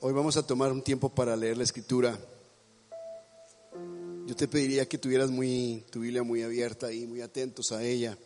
[0.00, 2.18] hoy vamos a tomar un tiempo para leer la escritura.
[4.26, 5.30] Yo te pediría que tuvieras
[5.90, 8.16] tu Biblia muy abierta y muy atentos a ella,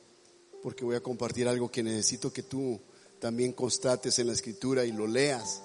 [0.62, 2.80] porque voy a compartir algo que necesito que tú
[3.20, 5.62] también constates en la escritura y lo leas.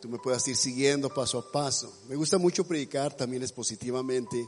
[0.00, 1.92] Tú me puedas ir siguiendo paso a paso.
[2.08, 4.46] Me gusta mucho predicar también expositivamente,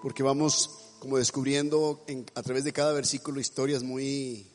[0.00, 2.04] porque vamos como descubriendo
[2.34, 4.46] a través de cada versículo historias muy,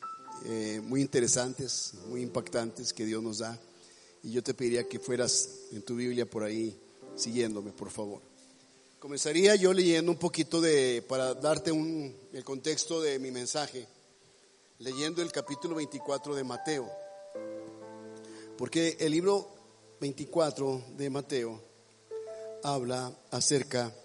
[0.45, 3.59] eh, muy interesantes, muy impactantes que Dios nos da.
[4.27, 6.77] Y yo te pediría que fueras en tu Biblia por ahí
[7.15, 8.21] siguiéndome, por favor.
[8.99, 13.87] Comenzaría yo leyendo un poquito de, para darte un, el contexto de mi mensaje,
[14.79, 16.91] leyendo el capítulo 24 de Mateo.
[18.57, 19.49] Porque el libro
[20.01, 21.61] 24 de Mateo
[22.63, 23.95] habla acerca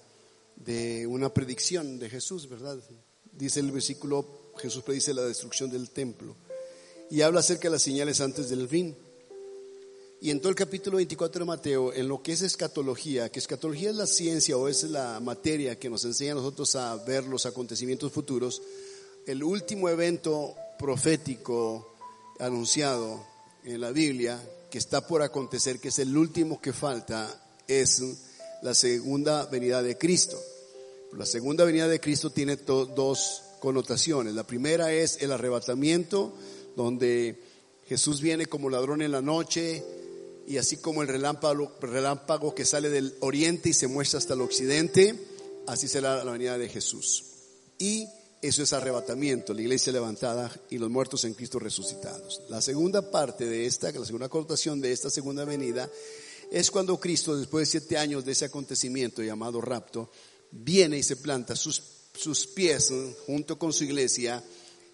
[0.55, 2.79] de una predicción de Jesús, ¿verdad?
[3.33, 6.37] Dice el versículo, Jesús predice la destrucción del templo
[7.11, 8.97] y habla acerca de las señales antes del fin.
[10.23, 13.91] Y en todo el capítulo 24 de Mateo, en lo que es escatología, que escatología
[13.91, 17.45] es la ciencia o es la materia que nos enseña a nosotros a ver los
[17.45, 18.63] acontecimientos futuros,
[19.27, 21.97] el último evento profético
[22.39, 23.27] anunciado
[23.65, 28.01] en la Biblia, que está por acontecer, que es el último que falta, es
[28.63, 30.41] la segunda venida de Cristo.
[31.15, 34.35] La segunda venida de Cristo tiene dos connotaciones.
[34.35, 36.33] La primera es el arrebatamiento,
[36.77, 37.43] donde
[37.89, 39.83] Jesús viene como ladrón en la noche,
[40.53, 45.19] y así como el relámpago, que sale del oriente y se muestra hasta el occidente,
[45.67, 47.25] así será la venida de Jesús.
[47.79, 48.07] Y
[48.43, 52.43] eso es arrebatamiento, la iglesia levantada y los muertos en Cristo resucitados.
[52.51, 55.89] La segunda parte de esta, la segunda connotación de esta segunda venida,
[56.51, 60.11] es cuando Cristo, después de siete años de ese acontecimiento llamado rapto,
[60.51, 62.93] viene y se planta sus, sus pies
[63.25, 64.45] junto con su iglesia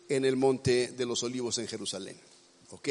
[0.08, 2.16] en el monte de los olivos en Jerusalén.
[2.70, 2.88] ¿Ok?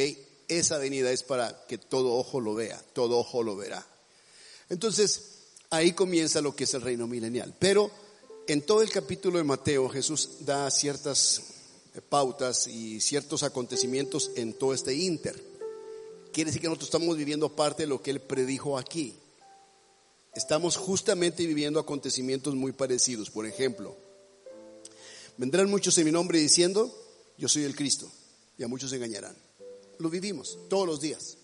[0.48, 3.86] Esa venida es para que todo ojo lo vea, todo ojo lo verá.
[4.70, 5.38] Entonces,
[5.70, 7.54] ahí comienza lo que es el reino milenial.
[7.60, 7.92] Pero
[8.48, 11.42] en todo el capítulo de Mateo Jesús da ciertas
[12.10, 15.42] pautas y ciertos acontecimientos en todo este inter.
[16.32, 19.16] Quiere decir que nosotros estamos viviendo parte de lo que él predijo aquí.
[20.34, 23.32] Estamos justamente viviendo acontecimientos muy parecidos.
[23.32, 23.98] Por ejemplo,
[25.36, 26.96] vendrán muchos en mi nombre diciendo,
[27.38, 28.12] yo soy el Cristo,
[28.58, 29.47] y a muchos engañarán
[30.00, 31.38] lo vivimos todos los días.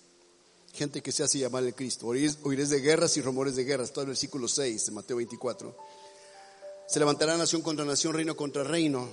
[0.73, 2.07] Gente que se hace llamar el Cristo.
[2.07, 3.91] Oiréis, de guerras y rumores de guerras.
[3.91, 5.75] Todo el versículo 6 de Mateo 24.
[6.87, 9.07] Se levantará nación contra nación, reino contra reino.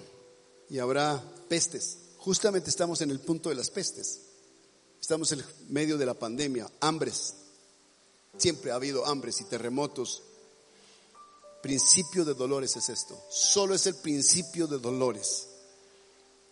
[0.70, 1.98] Y habrá pestes.
[2.16, 4.20] Justamente estamos en el punto de las pestes.
[5.00, 6.70] Estamos en medio de la pandemia.
[6.80, 7.34] Hambres.
[8.38, 10.22] Siempre ha habido hambres y terremotos.
[11.62, 13.22] Principio de dolores es esto.
[13.30, 15.49] Solo es el principio de dolores.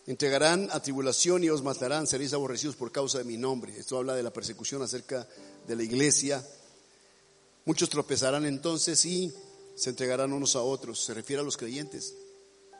[0.09, 3.77] Entregarán a tribulación y os matarán, seréis aborrecidos por causa de mi nombre.
[3.77, 5.27] Esto habla de la persecución acerca
[5.67, 6.43] de la iglesia.
[7.65, 9.31] Muchos tropezarán entonces y
[9.75, 11.05] se entregarán unos a otros.
[11.05, 12.15] Se refiere a los creyentes.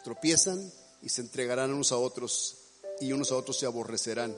[0.03, 0.73] Tropiezan
[1.03, 2.57] y se entregarán unos a otros
[2.99, 4.35] y unos a otros se aborrecerán.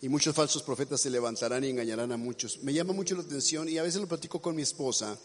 [0.00, 2.62] Y muchos falsos profetas se levantarán y engañarán a muchos.
[2.62, 5.18] Me llama mucho la atención y a veces lo platico con mi esposa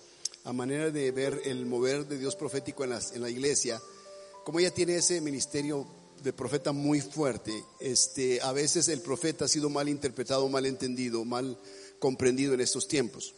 [0.44, 3.80] a manera de ver el mover de Dios profético en en la iglesia,
[4.44, 7.52] como ella tiene ese ministerio de profeta muy fuerte.
[7.80, 11.58] Este, a veces el profeta ha sido mal interpretado, mal entendido, mal
[12.00, 13.34] comprendido en estos tiempos,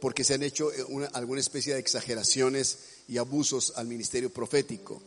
[0.00, 2.78] porque se han hecho eh, alguna especie de exageraciones
[3.08, 5.02] y abusos al ministerio profético.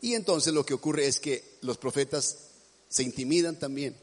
[0.00, 2.38] Y entonces lo que ocurre es que los profetas
[2.88, 3.96] se intimidan también,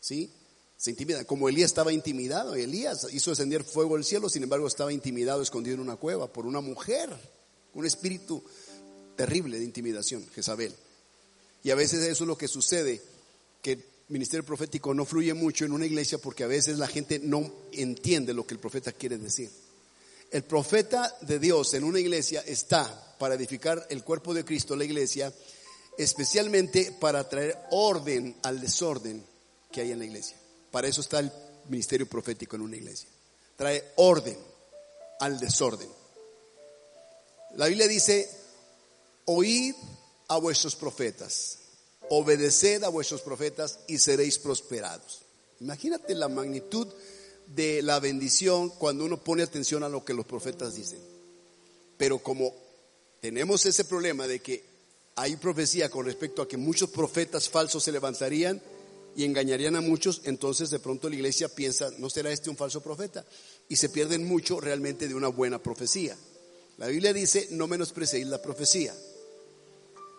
[0.00, 0.30] ¿sí?
[0.76, 4.92] Se intimidan, como Elías estaba intimidado, Elías hizo descender fuego del cielo, sin embargo estaba
[4.92, 7.08] intimidado, escondido en una cueva por una mujer,
[7.74, 8.42] un espíritu
[9.16, 10.74] terrible de intimidación, Jezabel.
[11.62, 13.02] Y a veces eso es lo que sucede,
[13.62, 17.18] que el ministerio profético no fluye mucho en una iglesia porque a veces la gente
[17.18, 19.50] no entiende lo que el profeta quiere decir.
[20.30, 24.84] El profeta de Dios en una iglesia está para edificar el cuerpo de Cristo, la
[24.84, 25.32] iglesia,
[25.98, 29.24] especialmente para traer orden al desorden
[29.72, 30.36] que hay en la iglesia.
[30.70, 31.32] Para eso está el
[31.68, 33.08] ministerio profético en una iglesia.
[33.56, 34.36] Trae orden
[35.20, 35.88] al desorden.
[37.56, 38.28] La Biblia dice,
[39.24, 39.74] oíd
[40.28, 41.58] a vuestros profetas,
[42.08, 45.22] obedeced a vuestros profetas y seréis prosperados.
[45.60, 46.88] Imagínate la magnitud
[47.54, 50.98] de la bendición cuando uno pone atención a lo que los profetas dicen.
[51.96, 52.52] Pero como
[53.20, 54.64] tenemos ese problema de que
[55.14, 58.60] hay profecía con respecto a que muchos profetas falsos se levantarían
[59.16, 62.82] y engañarían a muchos, entonces de pronto la iglesia piensa, ¿no será este un falso
[62.82, 63.24] profeta?
[63.68, 66.16] Y se pierden mucho realmente de una buena profecía.
[66.76, 68.94] La Biblia dice, no menosprecéis la profecía.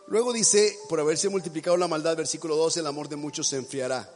[0.08, 4.10] Luego dice, por haberse multiplicado la maldad, versículo 12, el amor de muchos se enfriará.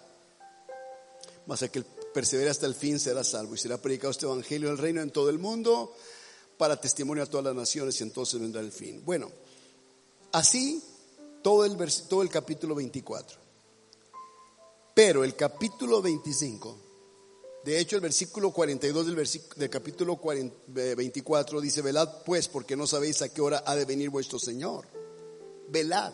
[1.46, 3.56] Mas aquel persevere hasta el fin, será salvo.
[3.56, 5.94] Y será predicado este evangelio del reino en todo el mundo
[6.58, 9.04] para testimonio a todas las naciones y entonces vendrá el fin.
[9.04, 9.32] Bueno,
[10.32, 10.82] así
[11.42, 11.76] todo el,
[12.08, 13.40] todo el capítulo 24.
[14.94, 16.78] Pero el capítulo 25,
[17.66, 20.20] de hecho el versículo 42 del, del capítulo
[20.68, 24.38] 24 eh, dice, velad pues porque no sabéis a qué hora ha de venir vuestro
[24.38, 25.01] Señor.
[25.72, 26.14] Velad.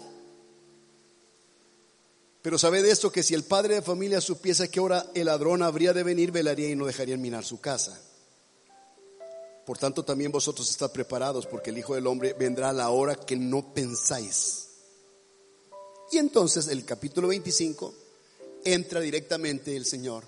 [2.41, 5.63] Pero sabed esto que si el padre de familia supiese a qué hora el ladrón
[5.63, 7.99] habría de venir, velaría y no dejaría minar su casa.
[9.65, 13.15] Por tanto, también vosotros estad preparados, porque el Hijo del Hombre vendrá a la hora
[13.15, 14.69] que no pensáis.
[16.09, 17.93] Y entonces el capítulo 25
[18.63, 20.23] entra directamente el Señor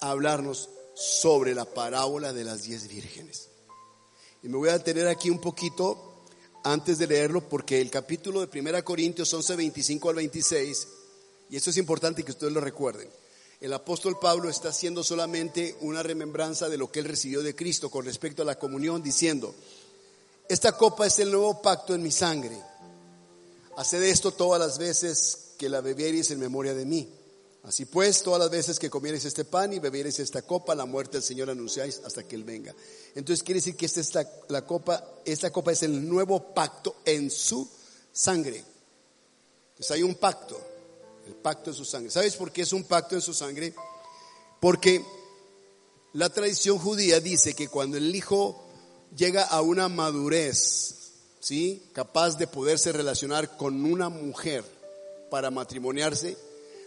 [0.00, 3.50] a hablarnos sobre la parábola de las diez vírgenes.
[4.42, 6.11] Y me voy a detener aquí un poquito
[6.64, 10.88] antes de leerlo, porque el capítulo de 1 Corintios 11, 25 al 26
[11.52, 13.10] y esto es importante que ustedes lo recuerden.
[13.60, 17.90] El apóstol Pablo está haciendo solamente una remembranza de lo que él recibió de Cristo
[17.90, 19.54] con respecto a la comunión, diciendo,
[20.48, 22.58] esta copa es el nuevo pacto en mi sangre.
[23.76, 27.08] Haced esto todas las veces que la bebiereis en memoria de mí.
[27.64, 31.18] Así pues, todas las veces que comiereis este pan y bebiereis esta copa, la muerte
[31.18, 32.74] del Señor anunciáis hasta que Él venga.
[33.14, 34.12] Entonces quiere decir que esta, es
[34.48, 37.68] la copa, esta copa es el nuevo pacto en su
[38.12, 38.64] sangre.
[39.70, 40.72] Entonces hay un pacto
[41.26, 42.10] el pacto en su sangre.
[42.10, 43.74] ¿Sabes por qué es un pacto en su sangre?
[44.60, 45.04] Porque
[46.14, 48.62] la tradición judía dice que cuando el hijo
[49.16, 51.82] llega a una madurez, ¿sí?
[51.92, 54.64] Capaz de poderse relacionar con una mujer
[55.30, 56.36] para matrimoniarse,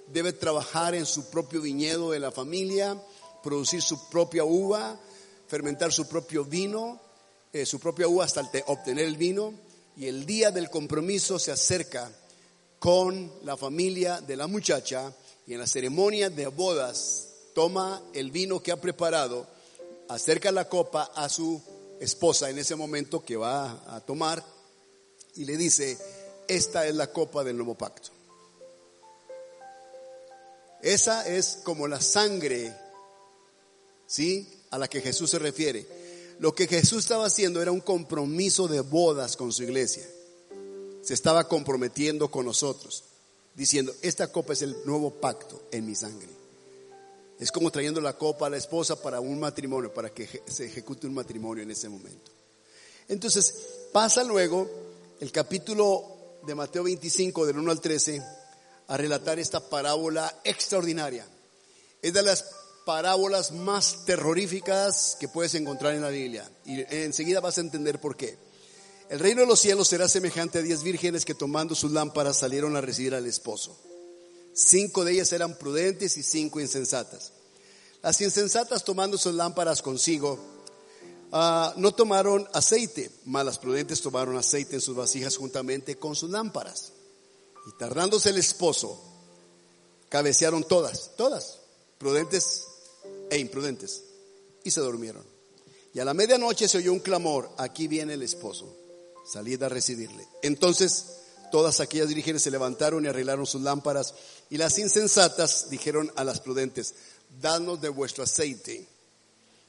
[0.07, 3.02] debe trabajar en su propio viñedo de la familia,
[3.44, 5.00] producir su propia uva,
[5.48, 7.00] fermentar su propio vino,
[7.54, 9.54] eh, su propia uva hasta obtener el vino,
[9.98, 12.12] y el día del compromiso se acerca
[12.80, 15.13] con la familia de la muchacha
[15.48, 19.48] y en la ceremonia de bodas toma el vino que ha preparado,
[20.10, 21.62] acerca la copa a su
[22.00, 24.44] esposa en ese momento que va a tomar
[25.36, 25.98] y le dice,
[26.48, 28.15] esta es la copa del nuevo pacto.
[30.86, 32.74] Esa es como la sangre,
[34.08, 34.48] ¿sí?
[34.70, 35.86] A la que Jesús se refiere.
[36.40, 40.06] Lo que Jesús estaba haciendo era un compromiso de bodas con su iglesia
[41.06, 43.04] se estaba comprometiendo con nosotros,
[43.54, 46.30] diciendo, esta copa es el nuevo pacto en mi sangre.
[47.40, 51.06] Es como trayendo la copa a la esposa para un matrimonio, para que se ejecute
[51.06, 52.32] un matrimonio en ese momento.
[53.08, 53.54] Entonces,
[53.92, 54.68] pasa luego
[55.20, 58.24] el capítulo de Mateo 25, del 1 al 13,
[58.88, 61.26] a relatar esta parábola extraordinaria.
[62.02, 62.46] Es de las
[62.86, 66.50] parábolas más terroríficas que puedes encontrar en la Biblia.
[66.66, 68.38] Y enseguida vas a entender por qué.
[69.10, 72.76] El reino de los cielos será semejante a diez vírgenes que tomando sus lámparas salieron
[72.76, 73.78] a recibir al esposo.
[74.54, 77.34] Cinco de ellas eran prudentes y cinco insensatas.
[78.02, 80.40] Las insensatas tomando sus lámparas consigo,
[81.32, 86.30] ah, no tomaron aceite, mas las prudentes tomaron aceite en sus vasijas juntamente con sus
[86.30, 86.94] lámparas.
[87.66, 89.02] Y tardándose el esposo,
[90.10, 91.60] cabecearon todas, todas,
[91.98, 92.66] prudentes
[93.30, 94.04] e imprudentes,
[94.64, 95.24] y se durmieron.
[95.94, 98.86] Y a la medianoche se oyó un clamor, aquí viene el esposo
[99.26, 100.28] salid a recibirle.
[100.42, 101.06] Entonces
[101.52, 104.14] todas aquellas vírgenes se levantaron y arreglaron sus lámparas,
[104.50, 106.94] y las insensatas dijeron a las prudentes,
[107.42, 108.88] danos de vuestro aceite,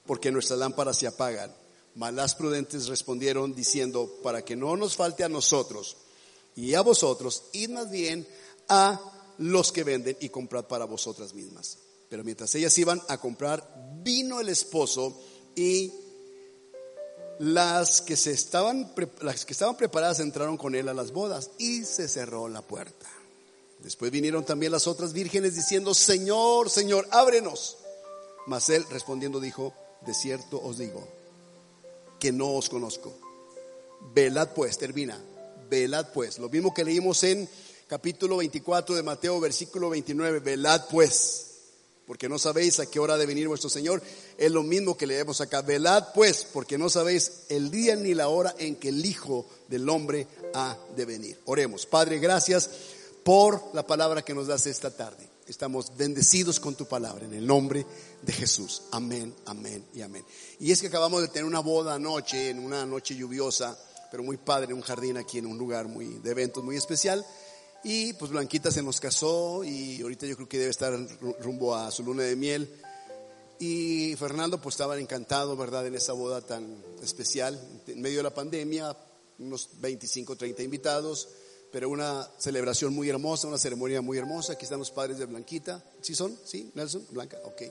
[0.07, 1.55] porque nuestras lámparas se apagan.
[1.95, 5.97] Mas las prudentes respondieron diciendo, para que no nos falte a nosotros
[6.57, 8.27] y a vosotros, id más bien
[8.69, 9.01] a
[9.39, 11.79] los que venden y comprad para vosotras mismas.
[12.09, 15.21] Pero mientras ellas iban a comprar, vino el esposo
[15.55, 15.93] y
[17.39, 21.85] las que, se estaban, las que estaban preparadas entraron con él a las bodas y
[21.85, 23.07] se cerró la puerta.
[23.81, 27.77] Después vinieron también las otras vírgenes diciendo, Señor, Señor, ábrenos.
[28.47, 29.75] Mas él respondiendo dijo,
[30.07, 31.07] de cierto os digo,
[32.19, 33.13] que no os conozco.
[34.15, 35.21] Velad pues, termina,
[35.69, 36.39] velad pues.
[36.39, 37.49] Lo mismo que leímos en
[37.87, 41.47] capítulo 24 de Mateo, versículo 29, velad pues
[42.07, 44.01] porque no sabéis a qué hora de venir vuestro Señor.
[44.39, 45.63] Es lo mismo que leemos acá.
[45.63, 49.89] Velad pues, porque no sabéis el día ni la hora en que el Hijo del
[49.89, 51.41] Hombre ha de venir.
[51.47, 51.85] Oremos.
[51.85, 52.71] Padre, gracias
[53.25, 55.29] por la palabra que nos das esta tarde.
[55.49, 57.85] Estamos bendecidos con tu palabra en el nombre
[58.23, 58.83] de Jesús.
[58.93, 60.25] Amén, amén y amén.
[60.61, 63.77] Y es que acabamos de tener una boda anoche, en una noche lluviosa,
[64.11, 67.25] pero muy padre, un jardín aquí, en un lugar muy de eventos muy especial.
[67.85, 70.99] Y pues Blanquita se nos casó y ahorita yo creo que debe estar
[71.41, 72.69] rumbo a su luna de miel.
[73.59, 78.35] Y Fernando pues estaba encantado, ¿verdad?, en esa boda tan especial, en medio de la
[78.35, 78.97] pandemia,
[79.39, 81.29] unos 25, 30 invitados,
[81.71, 84.55] pero una celebración muy hermosa, una ceremonia muy hermosa.
[84.55, 85.85] Aquí están los padres de Blanquita.
[86.01, 86.37] ¿Sí son?
[86.45, 86.71] ¿Sí?
[86.75, 87.07] ¿Nelson?
[87.11, 87.39] ¿Blanca?
[87.45, 87.63] Ok.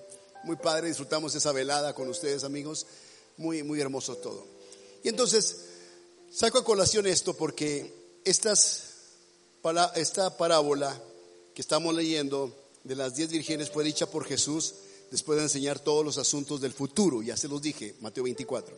[0.44, 2.86] muy padre, disfrutamos esa velada con ustedes amigos,
[3.38, 4.46] muy, muy hermoso todo.
[5.04, 5.58] Y entonces,
[6.36, 7.94] saco a colación esto porque
[8.26, 8.58] esta
[10.38, 11.02] parábola
[11.54, 14.74] que estamos leyendo de las diez vírgenes fue dicha por Jesús
[15.12, 18.76] después de enseñar todos los asuntos del futuro, ya se los dije, Mateo 24.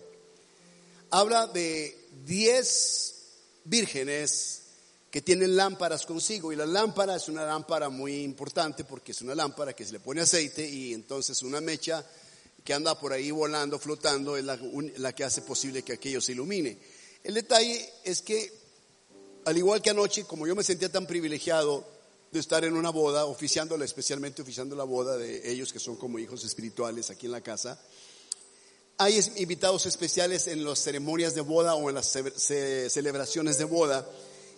[1.09, 3.15] Habla de diez
[3.63, 4.61] vírgenes
[5.09, 9.33] que tienen lámparas consigo y la lámpara es una lámpara muy importante porque es una
[9.33, 12.05] lámpara que se le pone aceite y entonces una mecha
[12.63, 16.77] que anda por ahí volando, flotando, es la que hace posible que aquello se ilumine.
[17.23, 18.51] El detalle es que,
[19.45, 21.85] al igual que anoche, como yo me sentía tan privilegiado
[22.31, 26.19] de estar en una boda, oficiándola, especialmente oficiando la boda de ellos que son como
[26.19, 27.79] hijos espirituales aquí en la casa,
[28.99, 34.09] hay invitados especiales en las ceremonias de boda o en las celebraciones de boda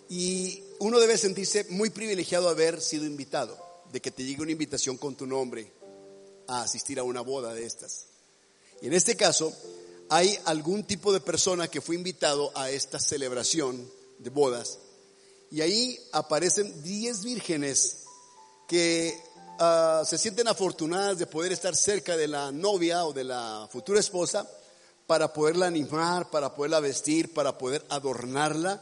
[0.10, 3.58] y uno debe sentirse muy privilegiado de haber sido invitado,
[3.92, 5.72] de que te llegue una invitación con tu nombre
[6.48, 8.06] a asistir a una boda de estas.
[8.82, 9.54] Y en este caso,
[10.10, 14.80] hay algún tipo de persona que fue invitado a esta celebración de bodas
[15.52, 18.04] y ahí aparecen 10 vírgenes
[18.68, 19.18] que
[19.62, 24.00] Ah, se sienten afortunadas de poder estar cerca de la novia o de la futura
[24.00, 24.50] esposa
[25.06, 28.82] para poderla animar, para poderla vestir, para poder adornarla.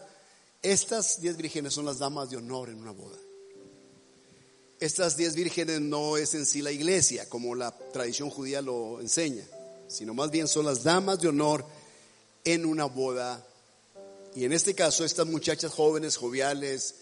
[0.61, 3.17] Estas diez vírgenes son las damas de honor en una boda.
[4.79, 9.47] Estas diez vírgenes no es en sí la iglesia, como la tradición judía lo enseña,
[9.87, 11.65] sino más bien son las damas de honor
[12.43, 13.45] en una boda.
[14.35, 16.95] Y en este caso, estas muchachas jóvenes, joviales,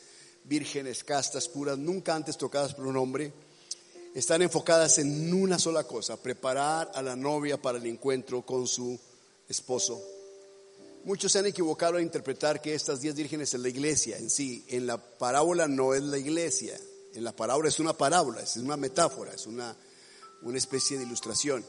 [0.46, 3.34] vírgenes, castas, puras, nunca antes tocadas por un hombre,
[4.14, 8.98] están enfocadas en una sola cosa, preparar a la novia para el encuentro con su
[9.50, 10.02] esposo.
[11.04, 14.66] Muchos se han equivocado a interpretar que estas diez vírgenes es la iglesia en sí.
[14.70, 16.80] En la parábola no es la iglesia.
[17.14, 19.76] En la parábola es una parábola, es una metáfora, es una,
[20.42, 21.64] una especie de ilustración.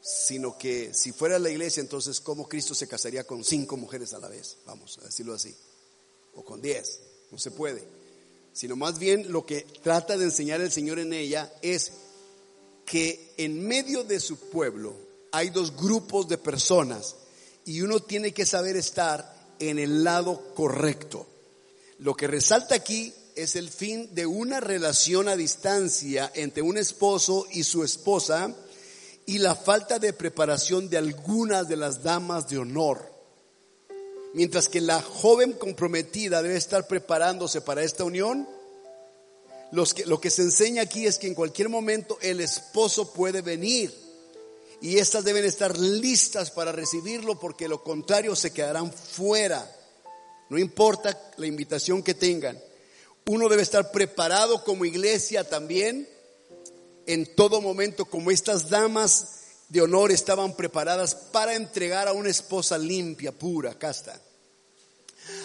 [0.00, 4.18] Sino que si fuera la iglesia, entonces, ¿cómo Cristo se casaría con cinco mujeres a
[4.18, 4.58] la vez?
[4.66, 5.54] Vamos a decirlo así.
[6.34, 7.00] O con diez.
[7.30, 7.84] No se puede
[8.56, 11.92] sino más bien lo que trata de enseñar el Señor en ella es
[12.86, 14.96] que en medio de su pueblo
[15.30, 17.16] hay dos grupos de personas
[17.66, 21.26] y uno tiene que saber estar en el lado correcto.
[21.98, 27.46] Lo que resalta aquí es el fin de una relación a distancia entre un esposo
[27.52, 28.56] y su esposa
[29.26, 33.12] y la falta de preparación de algunas de las damas de honor.
[34.34, 38.48] Mientras que la joven comprometida debe estar preparándose para esta unión,
[39.72, 43.92] lo que se enseña aquí es que en cualquier momento el esposo puede venir
[44.80, 49.74] y estas deben estar listas para recibirlo porque lo contrario se quedarán fuera.
[50.50, 52.60] No importa la invitación que tengan.
[53.26, 56.08] Uno debe estar preparado como iglesia también
[57.06, 59.36] en todo momento como estas damas
[59.68, 64.20] de honor estaban preparadas para entregar a una esposa limpia, pura, casta.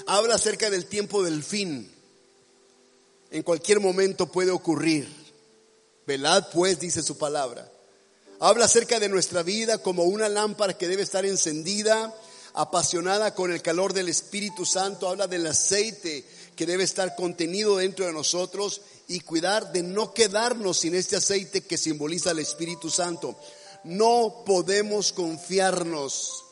[0.08, 1.92] Habla acerca del tiempo del fin.
[3.32, 5.08] En cualquier momento puede ocurrir.
[6.06, 7.72] Velad pues, dice su palabra.
[8.40, 12.14] Habla acerca de nuestra vida como una lámpara que debe estar encendida,
[12.54, 15.08] apasionada con el calor del Espíritu Santo.
[15.08, 16.26] Habla del aceite
[16.56, 21.62] que debe estar contenido dentro de nosotros y cuidar de no quedarnos sin este aceite
[21.62, 23.36] que simboliza el Espíritu Santo.
[23.84, 26.46] No podemos confiarnos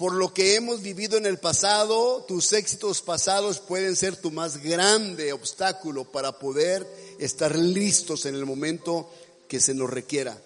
[0.00, 4.56] por lo que hemos vivido en el pasado, tus éxitos pasados pueden ser tu más
[4.56, 6.86] grande obstáculo para poder
[7.18, 9.10] estar listos en el momento
[9.46, 10.40] que se nos requiera.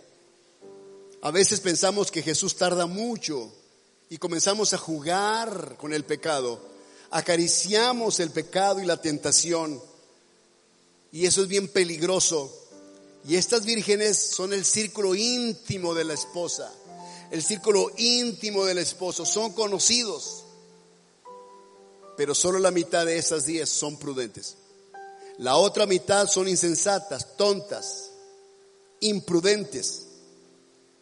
[1.22, 3.52] A veces pensamos que Jesús tarda mucho
[4.10, 6.60] y comenzamos a jugar con el pecado.
[7.10, 9.80] Acariciamos el pecado y la tentación.
[11.14, 12.52] Y eso es bien peligroso.
[13.26, 16.70] Y estas vírgenes son el círculo íntimo de la esposa
[17.34, 20.44] el círculo íntimo del esposo, son conocidos,
[22.16, 24.56] pero solo la mitad de esas diez son prudentes.
[25.38, 28.10] La otra mitad son insensatas, tontas,
[29.00, 30.02] imprudentes.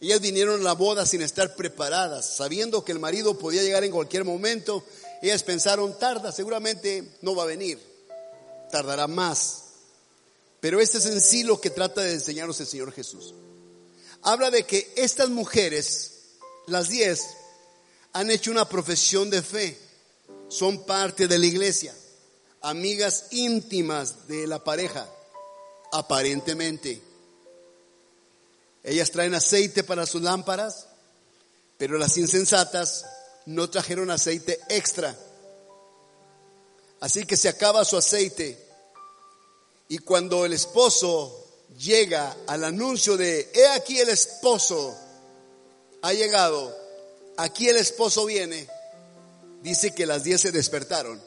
[0.01, 3.91] Ellas vinieron a la boda sin estar preparadas, sabiendo que el marido podía llegar en
[3.91, 4.83] cualquier momento.
[5.21, 7.79] Ellas pensaron, tarda, seguramente no va a venir,
[8.71, 9.62] tardará más.
[10.63, 13.33] Pero este es en sí lo que trata de enseñarnos el Señor Jesús.
[14.21, 16.11] Habla de que estas mujeres
[16.67, 17.27] las diez
[18.13, 19.77] han hecho una profesión de fe,
[20.47, 21.93] son parte de la iglesia,
[22.61, 25.05] amigas íntimas de la pareja,
[25.91, 27.01] aparentemente.
[28.85, 30.87] Ellas traen aceite para sus lámparas,
[31.77, 33.05] pero las insensatas
[33.47, 35.13] no trajeron aceite extra.
[37.01, 38.62] Así que se acaba su aceite
[39.93, 44.97] y cuando el esposo llega al anuncio de, he aquí el esposo
[46.01, 46.75] ha llegado,
[47.37, 48.67] aquí el esposo viene,
[49.61, 51.21] dice que las diez se despertaron,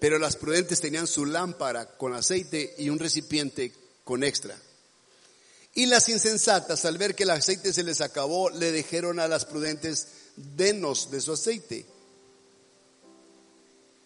[0.00, 4.58] pero las prudentes tenían su lámpara con aceite y un recipiente con extra.
[5.74, 9.44] Y las insensatas, al ver que el aceite se les acabó, le dijeron a las
[9.44, 11.84] prudentes, denos de su aceite.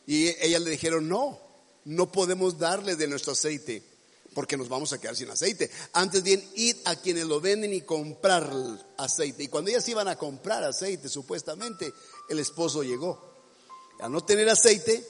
[0.09, 1.50] Y ellas le dijeron, no,
[1.91, 3.83] no podemos darle de nuestro aceite
[4.33, 5.69] porque nos vamos a quedar sin aceite.
[5.93, 8.49] Antes bien, ir a quienes lo venden y comprar
[8.97, 9.43] aceite.
[9.43, 11.93] Y cuando ellas iban a comprar aceite, supuestamente,
[12.29, 13.21] el esposo llegó.
[13.99, 15.05] A no tener aceite,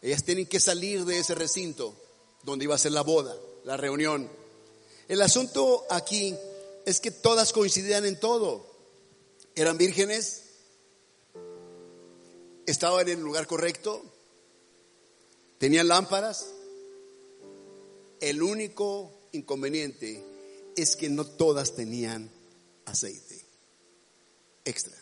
[0.00, 1.94] ellas tienen que salir de ese recinto
[2.42, 4.28] donde iba a ser la boda, la reunión.
[5.06, 6.34] El asunto aquí
[6.84, 8.66] es que todas coincidían en todo.
[9.54, 10.42] Eran vírgenes,
[12.66, 14.11] estaban en el lugar correcto,
[15.62, 16.46] tenían lámparas,
[18.18, 20.20] el único inconveniente
[20.74, 22.28] es que no todas tenían
[22.84, 23.40] aceite
[24.64, 24.96] extra.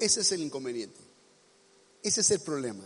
[0.00, 0.98] Ese es el inconveniente.
[2.02, 2.84] Ese es el problema.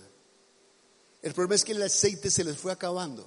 [1.22, 3.26] El problema es que el aceite se les fue acabando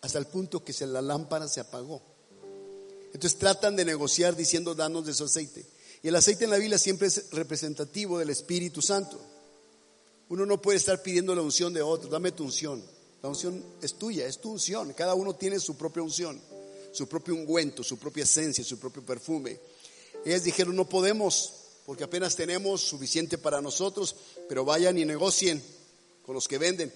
[0.00, 2.00] hasta el punto que la lámpara se apagó.
[3.12, 5.66] Entonces tratan de negociar diciendo danos de su aceite.
[6.02, 9.20] Y el aceite en la Biblia siempre es representativo del Espíritu Santo.
[10.30, 12.82] Uno no puede estar pidiendo la unción de otro, dame tu unción.
[13.22, 14.92] La unción es tuya, es tu unción.
[14.92, 16.40] Cada uno tiene su propia unción,
[16.92, 19.58] su propio ungüento, su propia esencia, su propio perfume.
[20.24, 21.52] Ellas dijeron, no podemos,
[21.86, 24.14] porque apenas tenemos suficiente para nosotros,
[24.48, 25.62] pero vayan y negocien
[26.24, 26.92] con los que venden.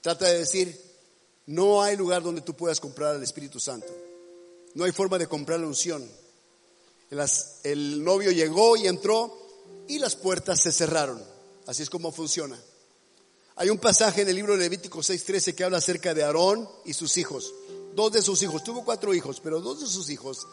[0.00, 0.80] Trata de decir,
[1.46, 3.92] no hay lugar donde tú puedas comprar al Espíritu Santo.
[4.74, 6.08] No hay forma de comprar la unción.
[7.64, 9.38] el novio llegó y entró
[9.86, 11.31] y las puertas se cerraron.
[11.66, 12.58] Así es como funciona.
[13.56, 16.94] Hay un pasaje en el libro de Levítico 6:13 que habla acerca de Aarón y
[16.94, 17.52] sus hijos.
[17.94, 20.46] Dos de sus hijos, tuvo cuatro hijos, pero dos de sus hijos,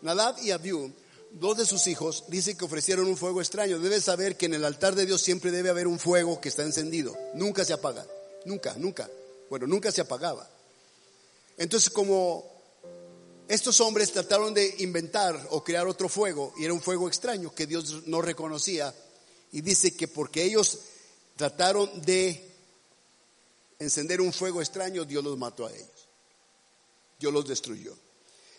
[0.00, 0.92] Nadab y Abiú,
[1.32, 3.78] dos de sus hijos, dice que ofrecieron un fuego extraño.
[3.78, 6.62] Debes saber que en el altar de Dios siempre debe haber un fuego que está
[6.62, 7.16] encendido.
[7.34, 8.06] Nunca se apaga.
[8.46, 9.10] Nunca, nunca.
[9.50, 10.48] Bueno, nunca se apagaba.
[11.58, 12.44] Entonces, como
[13.48, 17.66] estos hombres trataron de inventar o crear otro fuego, y era un fuego extraño que
[17.66, 18.94] Dios no reconocía,
[19.52, 20.78] y dice que porque ellos
[21.36, 22.46] trataron de
[23.78, 26.08] encender un fuego extraño, Dios los mató a ellos.
[27.18, 27.96] Dios los destruyó.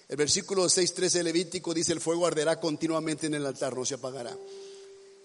[0.07, 3.95] El versículo 6.13 de Levítico dice, el fuego arderá continuamente en el altar, no se
[3.95, 4.35] apagará.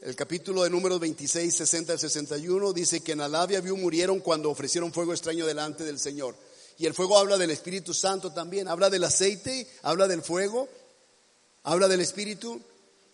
[0.00, 4.50] El capítulo de números 26, 60 al 61 dice que Nadab y Abiú murieron cuando
[4.50, 6.34] ofrecieron fuego extraño delante del Señor.
[6.76, 10.68] Y el fuego habla del Espíritu Santo también, habla del aceite, habla del fuego,
[11.62, 12.60] habla del Espíritu.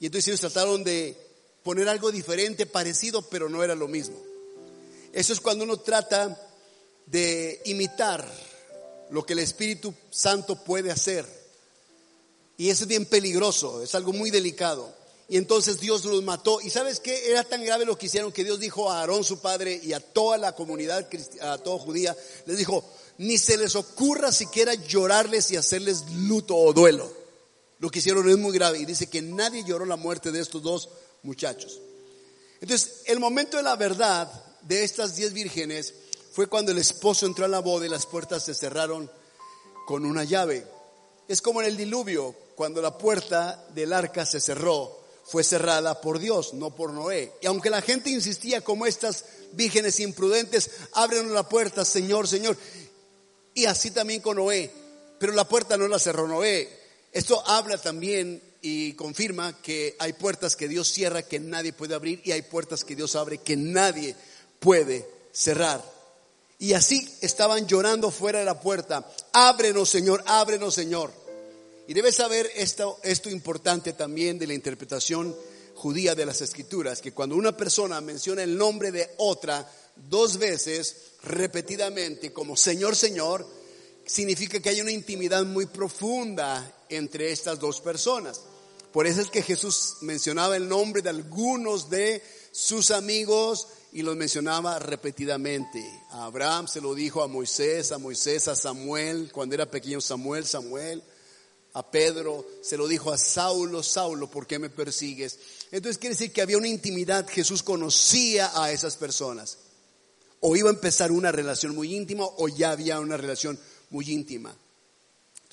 [0.00, 1.14] Y entonces ellos trataron de
[1.68, 4.16] poner algo diferente, parecido, pero no era lo mismo.
[5.12, 6.34] Eso es cuando uno trata
[7.04, 8.26] de imitar
[9.10, 11.26] lo que el Espíritu Santo puede hacer.
[12.56, 14.90] Y eso es bien peligroso, es algo muy delicado.
[15.28, 16.58] Y entonces Dios los mató.
[16.62, 17.30] ¿Y sabes qué?
[17.30, 20.00] Era tan grave lo que hicieron que Dios dijo a Aarón su padre y a
[20.00, 21.06] toda la comunidad,
[21.42, 22.82] a toda judía, les dijo,
[23.18, 27.12] ni se les ocurra siquiera llorarles y hacerles luto o duelo.
[27.78, 28.78] Lo que hicieron es muy grave.
[28.78, 30.88] Y dice que nadie lloró la muerte de estos dos
[31.22, 31.80] muchachos.
[32.60, 34.30] Entonces, el momento de la verdad
[34.62, 35.94] de estas diez vírgenes
[36.32, 39.10] fue cuando el esposo entró a la boda y las puertas se cerraron
[39.86, 40.66] con una llave.
[41.26, 46.18] Es como en el diluvio, cuando la puerta del arca se cerró, fue cerrada por
[46.18, 47.32] Dios, no por Noé.
[47.42, 52.56] Y aunque la gente insistía como estas vírgenes imprudentes, abren la puerta, Señor, Señor.
[53.52, 54.70] Y así también con Noé.
[55.18, 56.68] Pero la puerta no la cerró Noé.
[57.12, 62.20] Esto habla también y confirma que hay puertas que Dios cierra que nadie puede abrir
[62.24, 64.16] y hay puertas que Dios abre que nadie
[64.58, 65.82] puede cerrar.
[66.58, 69.08] Y así estaban llorando fuera de la puerta.
[69.32, 71.12] Ábrenos, Señor, ábrenos, Señor.
[71.86, 75.34] Y debes saber esto, esto importante también de la interpretación
[75.74, 80.96] judía de las escrituras, que cuando una persona menciona el nombre de otra dos veces
[81.22, 83.46] repetidamente como Señor, Señor,
[84.04, 88.42] significa que hay una intimidad muy profunda entre estas dos personas.
[88.92, 92.22] Por eso es que Jesús mencionaba el nombre de algunos de
[92.52, 95.84] sus amigos y los mencionaba repetidamente.
[96.10, 100.46] A Abraham se lo dijo a Moisés, a Moisés, a Samuel, cuando era pequeño Samuel,
[100.46, 101.02] Samuel.
[101.74, 105.38] A Pedro se lo dijo a Saulo, Saulo, ¿por qué me persigues?
[105.70, 109.58] Entonces quiere decir que había una intimidad, Jesús conocía a esas personas.
[110.40, 113.58] O iba a empezar una relación muy íntima o ya había una relación
[113.90, 114.56] muy íntima.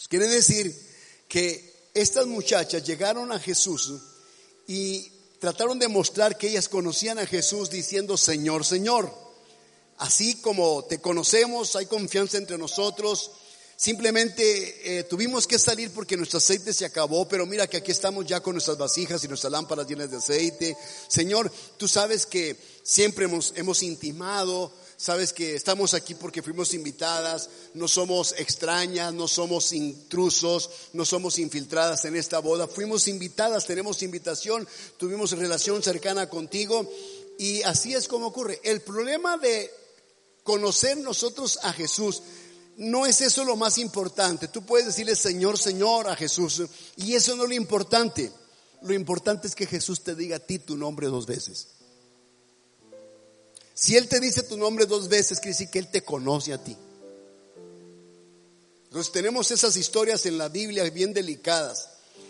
[0.07, 0.73] quiere decir
[1.27, 3.93] que estas muchachas llegaron a Jesús
[4.67, 9.13] y trataron de mostrar que ellas conocían a Jesús diciendo, Señor, Señor.
[9.97, 13.31] Así como te conocemos, hay confianza entre nosotros,
[13.77, 18.25] Simplemente eh, tuvimos que salir porque nuestro aceite se acabó, pero mira que aquí estamos
[18.25, 20.77] ya con nuestras vasijas y nuestras lámparas llenas de aceite.
[21.09, 27.49] Señor, tú sabes que siempre hemos, hemos intimado, sabes que estamos aquí porque fuimos invitadas,
[27.73, 34.01] no somos extrañas, no somos intrusos, no somos infiltradas en esta boda, fuimos invitadas, tenemos
[34.03, 36.89] invitación, tuvimos relación cercana contigo
[37.37, 38.59] y así es como ocurre.
[38.63, 39.71] El problema de
[40.43, 42.21] conocer nosotros a Jesús
[42.77, 44.47] no es eso lo más importante.
[44.47, 46.63] Tú puedes decirle Señor, Señor a Jesús
[46.97, 48.31] y eso no es lo importante.
[48.81, 51.74] Lo importante es que Jesús te diga a ti tu nombre dos veces.
[53.75, 56.75] Si Él te dice tu nombre dos veces, quiere que Él te conoce a ti.
[58.85, 61.89] Entonces tenemos esas historias en la Biblia bien delicadas.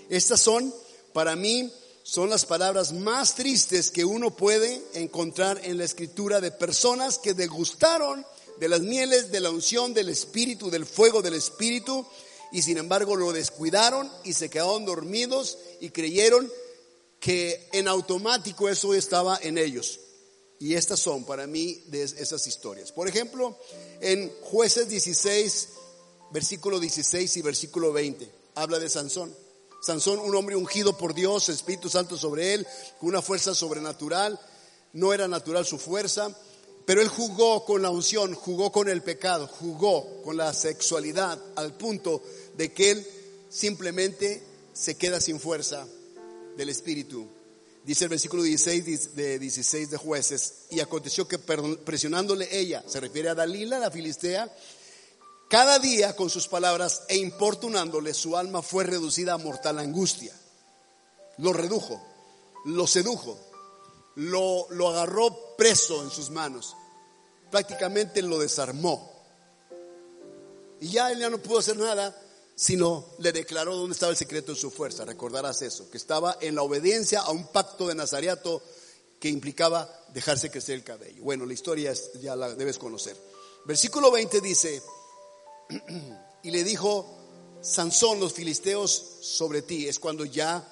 [0.10, 0.74] Estas son,
[1.14, 6.50] para mí, son las palabras más tristes que uno puede encontrar en la escritura de
[6.50, 8.26] personas que degustaron
[8.60, 12.04] de las mieles de la unción del Espíritu, del fuego del Espíritu,
[12.52, 16.52] y sin embargo lo descuidaron y se quedaron dormidos y creyeron
[17.20, 20.00] que en automático eso estaba en ellos.
[20.60, 22.92] Y estas son para mí de esas historias.
[22.92, 23.58] Por ejemplo,
[24.00, 25.70] en jueces 16,
[26.32, 29.36] versículo 16 y versículo 20, habla de Sansón.
[29.82, 32.66] Sansón, un hombre ungido por Dios, Espíritu Santo sobre él,
[33.00, 34.40] con una fuerza sobrenatural.
[34.94, 36.36] No era natural su fuerza,
[36.86, 41.76] pero él jugó con la unción, jugó con el pecado, jugó con la sexualidad al
[41.76, 42.24] punto
[42.56, 43.08] de que él
[43.50, 44.42] simplemente
[44.74, 45.86] se queda sin fuerza
[46.58, 47.28] del espíritu.
[47.86, 53.30] Dice el versículo 16 de 16 de jueces, y aconteció que presionándole ella, se refiere
[53.30, 54.52] a Dalila, la filistea,
[55.48, 60.34] cada día con sus palabras e importunándole, su alma fue reducida a mortal angustia.
[61.38, 62.02] Lo redujo,
[62.66, 63.38] lo sedujo,
[64.16, 66.76] lo, lo agarró preso en sus manos.
[67.52, 69.14] Prácticamente lo desarmó.
[70.82, 72.20] Y ya él ya no pudo hacer nada,
[72.56, 75.06] sino le declaró dónde estaba el secreto de su fuerza.
[75.06, 78.64] Recordarás eso, que estaba en la obediencia a un pacto de Nazareato
[79.20, 81.24] que implicaba dejarse crecer el cabello.
[81.24, 83.18] Bueno, la historia ya la debes conocer.
[83.66, 84.82] Versículo 20 dice,
[86.44, 87.26] y le dijo,
[87.62, 88.92] Sansón, los filisteos
[89.22, 89.88] sobre ti.
[89.88, 90.66] Es cuando ya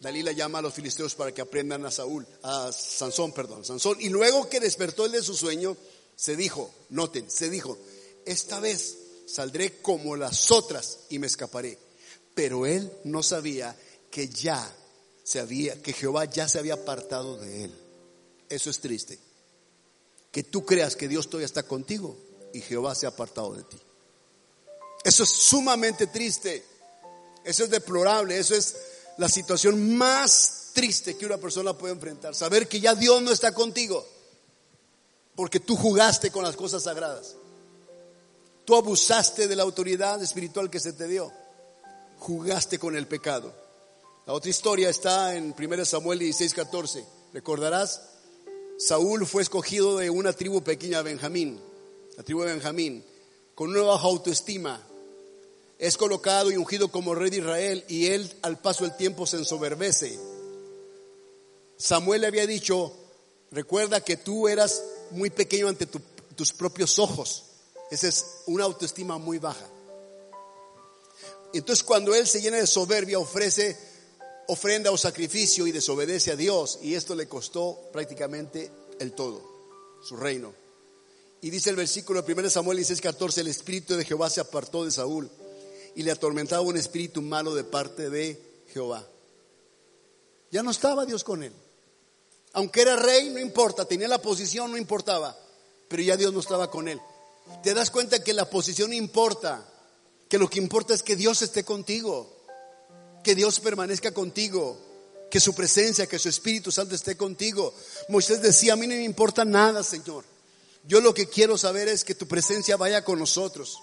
[0.00, 3.96] Dalila llama a los filisteos para que aprendan a Saúl, a Sansón, perdón, Sansón.
[4.00, 5.76] Y luego que despertó él de su sueño,
[6.14, 7.78] se dijo, noten, se dijo,
[8.26, 11.78] esta vez saldré como las otras y me escaparé.
[12.34, 13.76] Pero él no sabía
[14.10, 14.74] que ya
[15.22, 17.74] se había, que Jehová ya se había apartado de él.
[18.48, 19.18] Eso es triste.
[20.30, 22.16] Que tú creas que Dios todavía está contigo
[22.52, 23.78] y Jehová se ha apartado de ti.
[25.04, 26.64] Eso es sumamente triste.
[27.44, 28.38] Eso es deplorable.
[28.38, 28.76] Eso es
[29.18, 32.34] la situación más triste que una persona puede enfrentar.
[32.34, 34.06] Saber que ya Dios no está contigo.
[35.36, 37.36] Porque tú jugaste con las cosas sagradas.
[38.64, 41.30] Tú abusaste de la autoridad espiritual que se te dio.
[42.18, 43.52] Jugaste con el pecado.
[44.26, 47.04] La otra historia está en 1 Samuel 16, 14.
[47.34, 48.00] Recordarás,
[48.78, 51.60] Saúl fue escogido de una tribu pequeña, Benjamín,
[52.16, 53.04] la tribu de Benjamín,
[53.54, 54.80] con una baja autoestima,
[55.78, 59.36] es colocado y ungido como rey de Israel y él al paso del tiempo se
[59.36, 60.18] ensoberbece.
[61.76, 62.94] Samuel le había dicho,
[63.50, 67.44] recuerda que tú eras muy pequeño ante tus propios ojos.
[67.90, 69.66] Esa es una autoestima muy baja.
[71.52, 73.76] Entonces cuando él se llena de soberbia ofrece
[74.48, 79.42] ofrenda o sacrificio y desobedece a Dios y esto le costó prácticamente el todo,
[80.02, 80.52] su reino.
[81.40, 84.90] Y dice el versículo de 1 Samuel 16:14, el espíritu de Jehová se apartó de
[84.90, 85.30] Saúl
[85.94, 88.40] y le atormentaba un espíritu malo de parte de
[88.72, 89.06] Jehová.
[90.50, 91.52] Ya no estaba Dios con él.
[92.52, 95.36] Aunque era rey, no importa, tenía la posición, no importaba,
[95.88, 97.00] pero ya Dios no estaba con él.
[97.62, 99.66] Te das cuenta que la posición importa,
[100.28, 102.34] que lo que importa es que Dios esté contigo,
[103.22, 104.78] que Dios permanezca contigo,
[105.30, 107.74] que su presencia, que su Espíritu Santo esté contigo.
[108.08, 110.24] Moisés decía, a mí no me importa nada, Señor.
[110.86, 113.78] Yo lo que quiero saber es que tu presencia vaya con nosotros.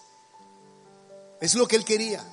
[1.42, 2.24] Es lo que Él quería.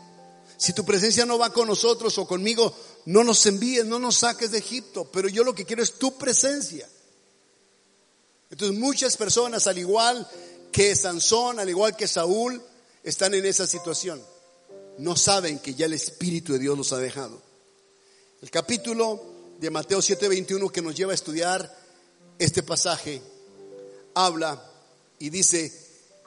[0.58, 2.74] Si tu presencia no va con nosotros o conmigo,
[3.06, 6.18] no nos envíes, no nos saques de Egipto, pero yo lo que quiero es tu
[6.18, 6.88] presencia.
[8.50, 10.28] Entonces muchas personas, al igual
[10.72, 12.62] que Sansón, al igual que Saúl,
[13.02, 14.22] están en esa situación.
[14.98, 17.40] No saben que ya el Espíritu de Dios los ha dejado.
[18.42, 19.22] El capítulo
[19.58, 21.76] de Mateo 7:21 que nos lleva a estudiar
[22.38, 23.20] este pasaje
[24.14, 24.62] habla
[25.18, 25.72] y dice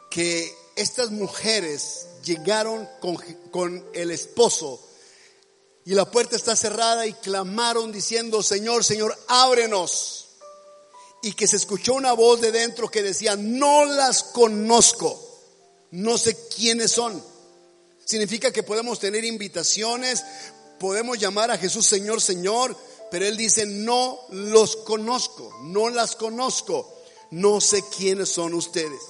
[0.10, 2.88] que estas mujeres llegaron
[3.52, 4.82] con, el esposo
[5.86, 10.21] y la puerta está cerrada y clamaron diciendo, Señor, Señor, ábrenos.
[11.22, 15.20] Y que se escuchó una voz de dentro que decía, no las conozco,
[15.92, 17.24] no sé quiénes son.
[18.06, 20.24] Significa que podemos tener invitaciones,
[20.80, 22.76] podemos llamar a Jesús Señor, Señor,
[23.12, 26.92] pero Él dice, no los conozco, no las conozco,
[27.30, 29.02] no sé quiénes son ustedes.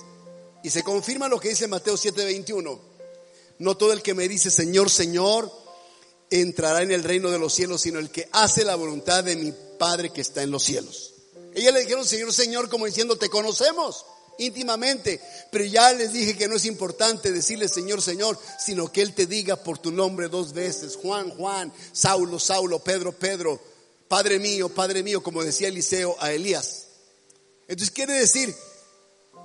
[0.64, 2.80] Y se confirma lo que dice Mateo 7:21.
[3.60, 5.52] No todo el que me dice Señor, Señor,
[6.30, 9.54] entrará en el reino de los cielos, sino el que hace la voluntad de mi
[9.78, 11.11] Padre que está en los cielos.
[11.54, 14.06] Ella le dijeron Señor, Señor, como diciendo, te conocemos
[14.38, 19.14] íntimamente, pero ya les dije que no es importante decirle Señor, Señor, sino que Él
[19.14, 23.60] te diga por tu nombre dos veces, Juan, Juan, Saulo, Saulo, Pedro, Pedro,
[24.08, 26.88] Padre mío, Padre mío, como decía Eliseo a Elías.
[27.68, 28.54] Entonces quiere decir,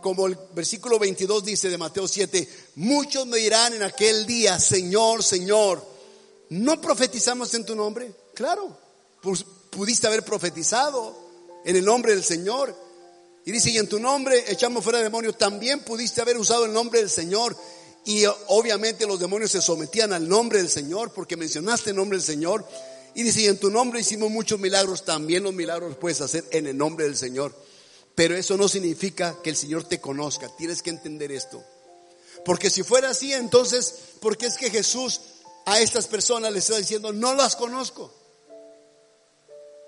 [0.03, 5.23] como el versículo 22 dice de Mateo 7, muchos me dirán en aquel día, Señor,
[5.23, 5.85] Señor,
[6.51, 8.13] ¿no profetizamos en tu nombre?
[8.35, 8.77] Claro,
[9.21, 11.26] pues pudiste haber profetizado
[11.67, 12.75] en el nombre del Señor.
[13.45, 17.01] Y dice, y en tu nombre echamos fuera demonios, también pudiste haber usado el nombre
[17.01, 17.57] del Señor.
[18.05, 22.25] Y obviamente los demonios se sometían al nombre del Señor porque mencionaste el nombre del
[22.25, 22.67] Señor.
[23.15, 26.69] Y dice, y en tu nombre hicimos muchos milagros, también los milagros puedes hacer en
[26.69, 27.53] el nombre del Señor.
[28.15, 30.49] Pero eso no significa que el Señor te conozca.
[30.57, 31.65] Tienes que entender esto.
[32.45, 35.21] Porque si fuera así, entonces, ¿por qué es que Jesús
[35.65, 38.13] a estas personas les está diciendo, no las conozco?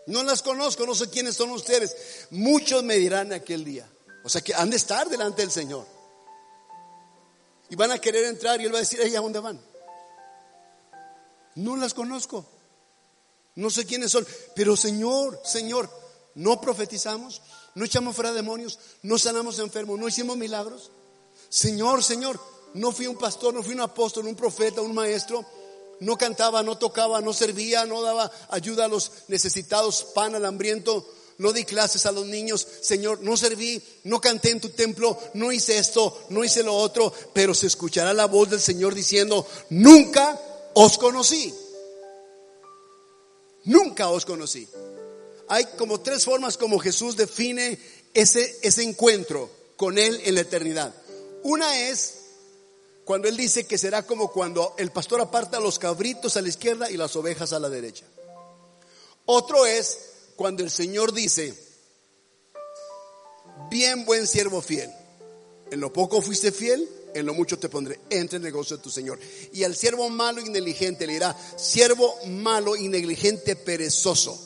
[0.08, 1.94] No las conozco, no sé quiénes son ustedes.
[2.30, 3.86] Muchos me dirán aquel día.
[4.24, 5.86] O sea que han de estar delante del Señor.
[7.68, 9.60] Y van a querer entrar y Él va a decir, ¿a dónde van?
[11.56, 12.46] No las conozco.
[13.54, 14.26] No sé quiénes son.
[14.54, 15.90] Pero Señor, Señor,
[16.36, 17.42] no profetizamos,
[17.74, 20.90] no echamos fuera demonios, no sanamos enfermos, no hicimos milagros.
[21.50, 22.40] Señor, Señor,
[22.72, 25.44] no fui un pastor, no fui un apóstol, un profeta, un maestro.
[26.00, 31.06] No cantaba, no tocaba, no servía, no daba ayuda a los necesitados, pan al hambriento,
[31.38, 35.52] no di clases a los niños, Señor, no serví, no canté en tu templo, no
[35.52, 40.40] hice esto, no hice lo otro, pero se escuchará la voz del Señor diciendo, nunca
[40.74, 41.54] os conocí.
[43.64, 44.66] Nunca os conocí
[45.48, 47.78] hay como tres formas como Jesús define
[48.14, 50.94] ese, ese encuentro con Él en la eternidad.
[51.42, 52.14] Una es
[53.08, 56.90] cuando Él dice que será como cuando el pastor aparta los cabritos a la izquierda
[56.90, 58.04] y las ovejas a la derecha.
[59.24, 59.98] Otro es
[60.36, 61.54] cuando el Señor dice,
[63.70, 64.92] bien buen siervo fiel,
[65.70, 68.82] en lo poco fuiste fiel, en lo mucho te pondré, entre en el negocio de
[68.82, 69.18] tu Señor.
[69.54, 74.38] Y al siervo malo y negligente le dirá, siervo malo y negligente perezoso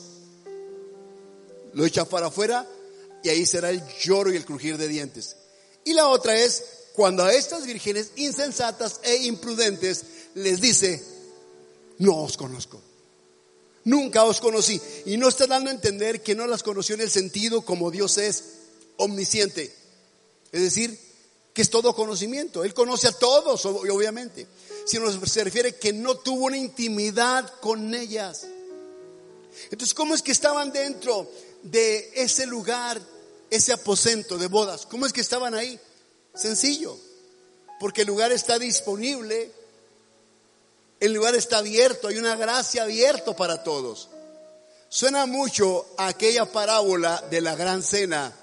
[1.73, 2.65] lo echa para afuera
[3.23, 5.35] y ahí será el lloro y el crujir de dientes.
[5.83, 6.63] Y la otra es
[6.93, 10.03] cuando a estas vírgenes insensatas e imprudentes
[10.35, 11.03] les dice,
[11.99, 12.81] no os conozco.
[13.85, 14.79] Nunca os conocí.
[15.05, 18.17] Y no está dando a entender que no las conoció en el sentido como Dios
[18.17, 18.43] es
[18.97, 19.73] omnisciente.
[20.51, 20.97] Es decir,
[21.53, 22.63] que es todo conocimiento.
[22.63, 24.47] Él conoce a todos, obviamente.
[24.85, 28.45] Sino se refiere que no tuvo una intimidad con ellas.
[29.69, 31.29] Entonces, ¿cómo es que estaban dentro
[31.63, 33.01] de ese lugar,
[33.49, 34.85] ese aposento de bodas.
[34.85, 35.79] ¿Cómo es que estaban ahí?
[36.33, 36.97] Sencillo,
[37.79, 39.51] porque el lugar está disponible,
[40.99, 44.09] el lugar está abierto, hay una gracia abierta para todos.
[44.89, 48.33] Suena mucho a aquella parábola de la gran cena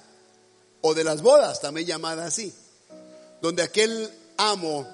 [0.81, 2.53] o de las bodas, también llamada así,
[3.40, 4.87] donde aquel amo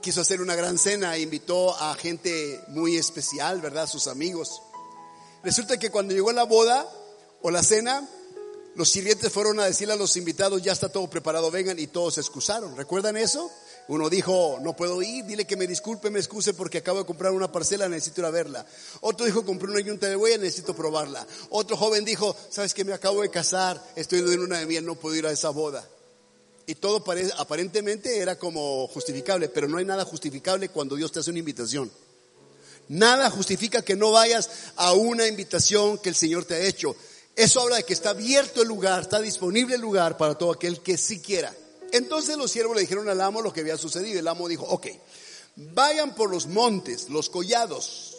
[0.00, 3.86] quiso hacer una gran cena e invitó a gente muy especial, ¿verdad?
[3.86, 4.62] Sus amigos.
[5.42, 6.86] Resulta que cuando llegó la boda,
[7.42, 8.08] o la cena,
[8.74, 12.14] los sirvientes fueron a decirle a los invitados, ya está todo preparado, vengan, y todos
[12.14, 12.76] se excusaron.
[12.76, 13.50] ¿Recuerdan eso?
[13.88, 17.32] Uno dijo, no puedo ir, dile que me disculpe, me excuse porque acabo de comprar
[17.32, 18.64] una parcela, necesito ir a verla.
[19.00, 21.26] Otro dijo, compré una yunta de huella, necesito probarla.
[21.50, 24.94] Otro joven dijo, sabes que me acabo de casar, estoy de una de miel, no
[24.94, 25.84] puedo ir a esa boda.
[26.66, 27.02] Y todo
[27.38, 31.90] aparentemente era como justificable, pero no hay nada justificable cuando Dios te hace una invitación.
[32.86, 36.94] Nada justifica que no vayas a una invitación que el Señor te ha hecho.
[37.36, 40.80] Eso habla de que está abierto el lugar, está disponible el lugar para todo aquel
[40.80, 41.54] que sí quiera.
[41.92, 44.18] Entonces los siervos le dijeron al amo lo que había sucedido.
[44.18, 44.86] El amo dijo, ok,
[45.56, 48.16] vayan por los montes, los collados,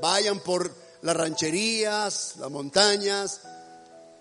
[0.00, 0.70] vayan por
[1.02, 3.40] las rancherías, las montañas,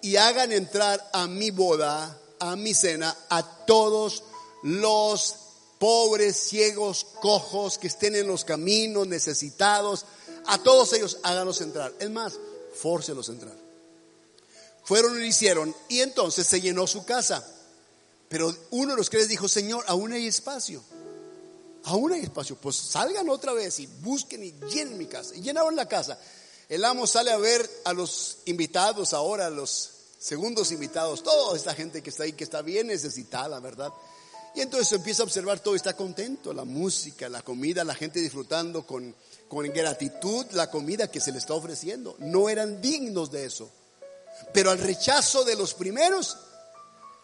[0.01, 4.23] y hagan entrar a mi boda, a mi cena, a todos
[4.63, 5.35] los
[5.79, 10.05] pobres, ciegos, cojos que estén en los caminos, necesitados,
[10.45, 11.93] a todos ellos háganlos entrar.
[11.99, 12.33] Es más,
[12.73, 13.66] fórcelos entrar.
[14.87, 17.45] Fueron y lo hicieron y entonces se llenó su casa.
[18.29, 20.81] Pero uno de los que les dijo, Señor, aún hay espacio.
[21.83, 22.55] Aún hay espacio.
[22.55, 25.35] Pues salgan otra vez y busquen y llenen mi casa.
[25.35, 26.17] Y llenaron la casa.
[26.69, 31.73] El amo sale a ver a los invitados ahora, a los segundos invitados, toda esta
[31.75, 33.91] gente que está ahí, que está bien necesitada, ¿verdad?
[34.55, 38.87] Y entonces empieza a observar todo, está contento, la música, la comida, la gente disfrutando
[38.87, 39.13] con,
[39.49, 42.15] con gratitud la comida que se le está ofreciendo.
[42.19, 43.69] No eran dignos de eso.
[44.53, 46.37] Pero al rechazo de los primeros,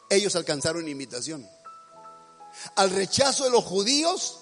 [0.10, 1.47] ellos alcanzaron invitación.
[2.76, 4.39] Al rechazo de los judíos,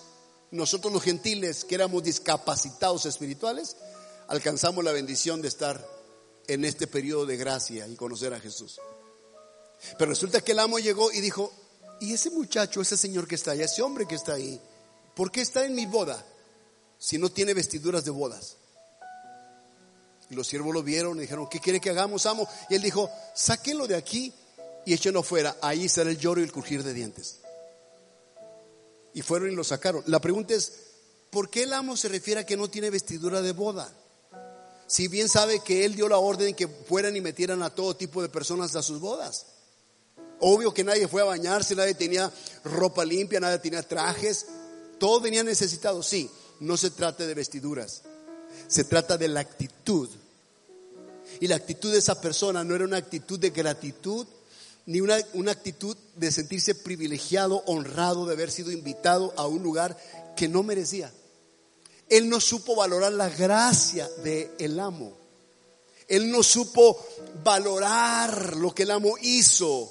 [0.52, 3.78] nosotros los gentiles que éramos discapacitados espirituales,
[4.28, 5.86] alcanzamos la bendición de estar
[6.48, 8.80] en este periodo de gracia y conocer a Jesús.
[9.98, 11.54] Pero resulta que el amo llegó y dijo,
[12.00, 14.60] ¿y ese muchacho, ese señor que está ahí, ese hombre que está ahí,
[15.16, 16.26] por qué está en mi boda
[16.98, 18.58] si no tiene vestiduras de bodas?
[20.32, 22.48] Y los siervos lo vieron y dijeron, ¿qué quiere que hagamos, amo?
[22.70, 24.34] Y él dijo, sáquenlo de aquí
[24.86, 25.58] y échenlo fuera.
[25.62, 27.39] Ahí será el lloro y el crujir de dientes.
[29.13, 30.04] Y fueron y lo sacaron.
[30.08, 30.72] La pregunta es,
[31.32, 33.94] ¿por qué el amo se refiere a que no tiene vestidura de boda?
[34.88, 38.22] Si bien sabe que él dio la orden que fueran y metieran a todo tipo
[38.22, 39.48] de personas a sus bodas.
[40.39, 42.32] Obvio que nadie fue a bañarse, nadie tenía
[42.63, 44.46] ropa limpia, nadie tenía trajes.
[44.98, 46.08] Todos venían necesitados.
[46.08, 48.04] Sí, no se trata de vestiduras.
[48.67, 50.10] Se trata de la actitud.
[51.39, 54.28] Y la actitud de esa persona no era una actitud de gratitud,
[54.86, 59.98] ni una, una actitud de sentirse privilegiado, honrado de haber sido invitado a un lugar
[60.36, 61.12] que no merecía.
[62.10, 65.13] Él no supo valorar la gracia del el amo.
[66.08, 67.00] Él no supo
[67.41, 69.89] valorar lo que el amo hizo.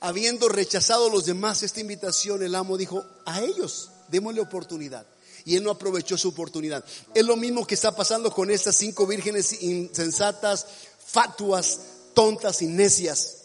[0.00, 5.06] Habiendo rechazado a los demás esta invitación, el amo dijo, a ellos démosle oportunidad.
[5.44, 6.84] Y él no aprovechó su oportunidad.
[7.14, 10.66] Es lo mismo que está pasando con estas cinco vírgenes insensatas,
[11.04, 11.80] fatuas,
[12.14, 13.36] tontas y necias.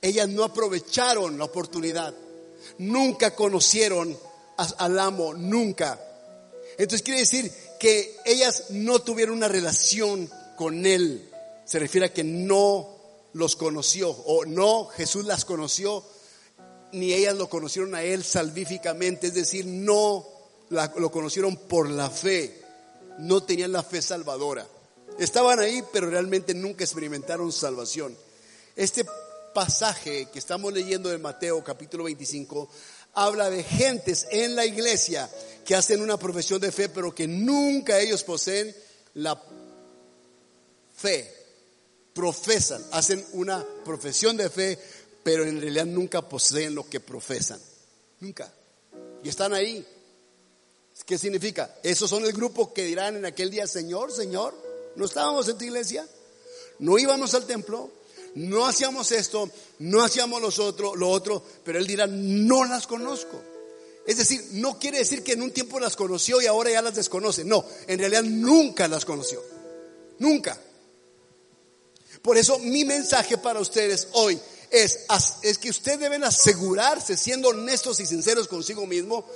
[0.00, 2.14] Ellas no aprovecharon la oportunidad.
[2.78, 4.18] Nunca conocieron
[4.56, 6.00] al amo, nunca.
[6.78, 11.28] Entonces quiere decir que ellas no tuvieron una relación con él.
[11.64, 12.88] Se refiere a que no
[13.34, 16.04] los conoció o no Jesús las conoció
[16.92, 20.26] ni ellas lo conocieron a él salvíficamente, es decir, no
[20.72, 22.60] lo conocieron por la fe,
[23.18, 24.66] no tenían la fe salvadora.
[25.18, 28.16] Estaban ahí, pero realmente nunca experimentaron salvación.
[28.74, 29.04] Este
[29.52, 32.68] pasaje que estamos leyendo de Mateo capítulo 25
[33.14, 35.28] habla de gentes en la iglesia
[35.64, 38.74] que hacen una profesión de fe, pero que nunca ellos poseen
[39.14, 39.40] la
[40.96, 41.30] fe.
[42.14, 44.78] Profesan, hacen una profesión de fe,
[45.22, 47.60] pero en realidad nunca poseen lo que profesan.
[48.20, 48.52] Nunca.
[49.22, 49.86] Y están ahí.
[51.06, 51.74] ¿Qué significa?
[51.82, 54.54] Esos son el grupo que dirán en aquel día, Señor, Señor,
[54.96, 56.06] no estábamos en tu iglesia,
[56.78, 57.90] no íbamos al templo,
[58.34, 63.40] no hacíamos esto, no hacíamos los otro, lo otro, pero él dirá, no las conozco.
[64.06, 66.94] Es decir, no quiere decir que en un tiempo las conoció y ahora ya las
[66.94, 67.44] desconoce.
[67.44, 69.42] No, en realidad nunca las conoció.
[70.18, 70.60] Nunca.
[72.20, 75.00] Por eso mi mensaje para ustedes hoy es,
[75.42, 79.26] es que ustedes deben asegurarse, siendo honestos y sinceros consigo mismo,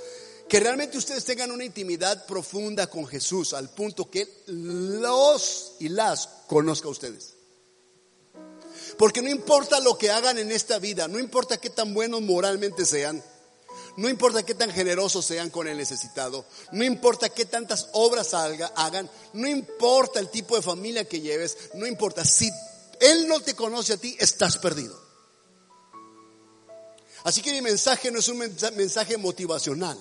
[0.47, 6.27] que realmente ustedes tengan una intimidad profunda con Jesús, al punto que los y las
[6.47, 7.33] conozca ustedes.
[8.97, 12.85] Porque no importa lo que hagan en esta vida, no importa qué tan buenos moralmente
[12.85, 13.21] sean,
[13.97, 19.09] no importa qué tan generosos sean con el necesitado, no importa qué tantas obras hagan,
[19.33, 22.49] no importa el tipo de familia que lleves, no importa, si
[23.01, 24.97] Él no te conoce a ti, estás perdido.
[27.23, 29.97] Así que mi mensaje no es un mensaje motivacional.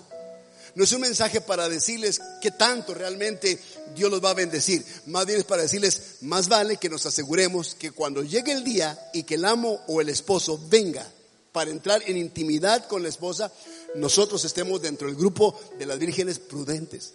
[0.76, 3.58] No es un mensaje para decirles que tanto realmente
[3.94, 4.84] Dios los va a bendecir.
[5.06, 9.10] Más bien es para decirles, más vale que nos aseguremos que cuando llegue el día
[9.14, 11.10] y que el amo o el esposo venga
[11.50, 13.50] para entrar en intimidad con la esposa,
[13.94, 17.14] nosotros estemos dentro del grupo de las vírgenes prudentes.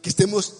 [0.00, 0.54] Que estemos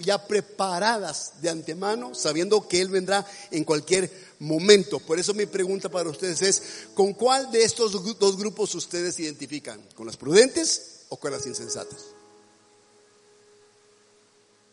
[0.00, 4.98] ya preparadas de antemano, sabiendo que Él vendrá en cualquier momento.
[5.00, 6.62] Por eso mi pregunta para ustedes es,
[6.94, 9.82] ¿con cuál de estos dos grupos ustedes se identifican?
[9.94, 11.98] ¿Con las prudentes o con las insensatas?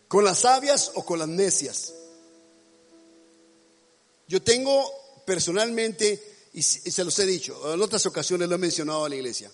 [0.07, 1.93] ¿Con las sabias o con las necias?
[4.27, 4.89] Yo tengo
[5.25, 9.51] personalmente, y se los he dicho, en otras ocasiones lo he mencionado a la iglesia,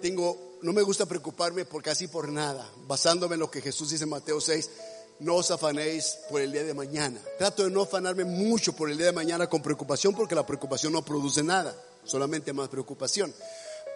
[0.00, 4.04] tengo, no me gusta preocuparme por casi por nada, basándome en lo que Jesús dice
[4.04, 4.70] en Mateo 6,
[5.18, 7.20] no os afanéis por el día de mañana.
[7.36, 10.92] Trato de no afanarme mucho por el día de mañana con preocupación porque la preocupación
[10.92, 13.34] no produce nada, solamente más preocupación.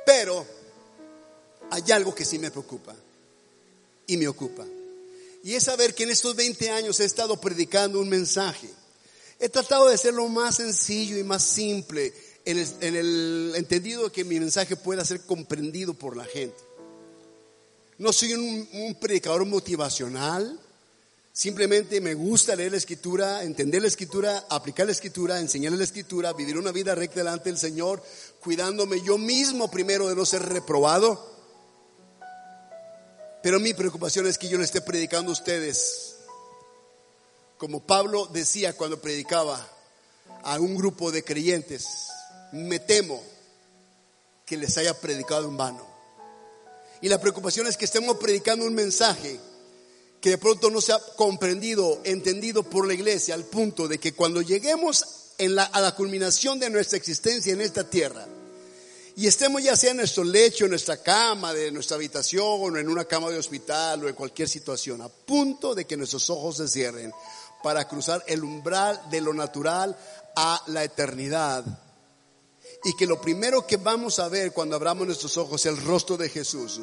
[0.05, 0.45] Pero
[1.71, 2.95] hay algo que sí me preocupa
[4.07, 4.65] y me ocupa.
[5.45, 8.69] Y es saber que en estos 20 años he estado predicando un mensaje.
[9.39, 12.13] He tratado de hacerlo más sencillo y más simple
[12.47, 16.57] en el, entendido de que mi mensaje pueda ser comprendido por la gente.
[17.99, 20.59] No soy un predicador motivacional,
[21.37, 26.33] Simplemente me gusta leer la escritura, entender la escritura, aplicar la escritura, enseñar la escritura,
[26.33, 28.03] vivir una vida recta delante del Señor,
[28.41, 31.31] cuidándome yo mismo primero de no ser reprobado.
[33.43, 36.17] Pero mi preocupación es que yo le esté predicando a ustedes,
[37.59, 39.61] como Pablo decía cuando predicaba
[40.43, 42.09] a un grupo de creyentes,
[42.53, 43.23] me temo
[44.45, 45.87] que les haya predicado en vano.
[47.01, 49.39] Y la preocupación es que estemos predicando un mensaje
[50.21, 54.15] que de pronto no se ha comprendido, entendido por la iglesia, al punto de que
[54.15, 55.05] cuando lleguemos
[55.39, 58.27] a la culminación de nuestra existencia en esta tierra,
[59.15, 62.89] y estemos ya sea en nuestro lecho, en nuestra cama, de nuestra habitación, o en
[62.89, 66.69] una cama de hospital, o en cualquier situación, a punto de que nuestros ojos se
[66.69, 67.13] cierren
[67.63, 69.97] para cruzar el umbral de lo natural
[70.35, 71.65] a la eternidad.
[72.85, 76.17] Y que lo primero que vamos a ver cuando abramos nuestros ojos es el rostro
[76.17, 76.81] de Jesús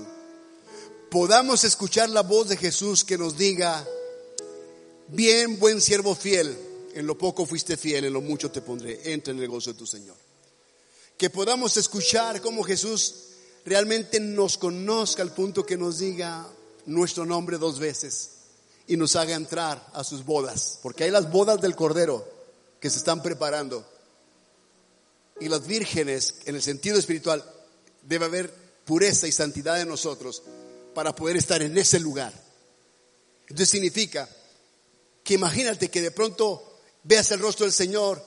[1.13, 3.87] podamos escuchar la voz de Jesús que nos diga,
[5.09, 6.57] bien, buen siervo fiel,
[6.95, 9.77] en lo poco fuiste fiel, en lo mucho te pondré, entra en el gozo de
[9.77, 10.15] tu Señor.
[11.15, 13.13] Que podamos escuchar cómo Jesús
[13.63, 16.47] realmente nos conozca al punto que nos diga
[16.87, 18.31] nuestro nombre dos veces
[18.87, 22.27] y nos haga entrar a sus bodas, porque hay las bodas del Cordero
[22.79, 23.85] que se están preparando.
[25.43, 27.43] Y las vírgenes, en el sentido espiritual,
[28.01, 28.49] debe haber
[28.85, 30.41] pureza y santidad en nosotros
[30.93, 32.33] para poder estar en ese lugar.
[33.41, 34.29] Entonces significa
[35.21, 38.23] que imagínate que de pronto veas el rostro del Señor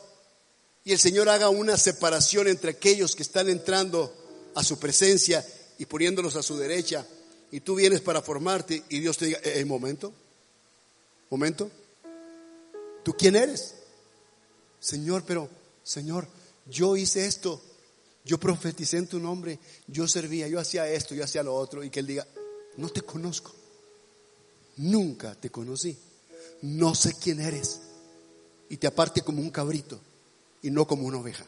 [0.84, 4.14] y el Señor haga una separación entre aquellos que están entrando
[4.54, 5.42] a su presencia
[5.78, 7.06] y poniéndolos a su derecha
[7.50, 10.12] y tú vienes para formarte y Dios te diga, eh, eh momento,
[11.30, 11.70] momento,
[13.02, 13.74] ¿tú quién eres?
[14.80, 15.48] Señor, pero,
[15.82, 16.28] Señor,
[16.68, 17.60] yo hice esto,
[18.24, 21.90] yo profeticé en tu nombre, yo servía, yo hacía esto, yo hacía lo otro, y
[21.90, 22.26] que Él diga,
[22.76, 23.52] no te conozco.
[24.78, 25.96] Nunca te conocí.
[26.62, 27.80] No sé quién eres.
[28.68, 29.98] Y te aparte como un cabrito
[30.62, 31.46] y no como una oveja.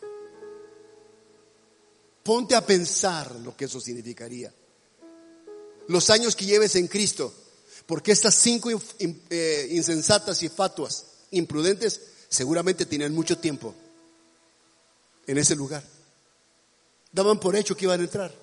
[2.22, 4.52] Ponte a pensar lo que eso significaría.
[5.88, 7.32] Los años que lleves en Cristo,
[7.86, 13.74] porque estas cinco eh, insensatas y fatuas, imprudentes, seguramente tenían mucho tiempo
[15.28, 15.84] en ese lugar.
[17.12, 18.34] Daban por hecho que iban a entrar.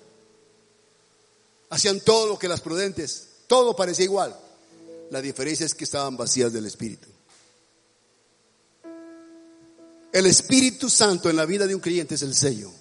[1.68, 4.34] Hacían todo lo que las prudentes, todo parecía igual.
[5.10, 7.08] La diferencia es que estaban vacías del Espíritu.
[10.12, 12.72] El Espíritu Santo en la vida de un creyente es el sello,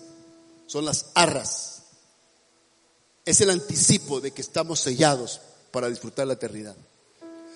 [0.67, 1.81] son las arras.
[3.25, 5.41] Es el anticipo de que estamos sellados
[5.71, 6.75] para disfrutar la eternidad.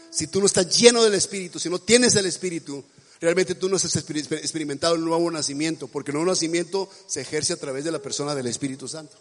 [0.09, 2.83] Si tú no estás lleno del Espíritu, si no tienes el Espíritu,
[3.19, 7.57] realmente tú no has experimentado el nuevo nacimiento, porque el nuevo nacimiento se ejerce a
[7.57, 9.17] través de la persona del Espíritu Santo.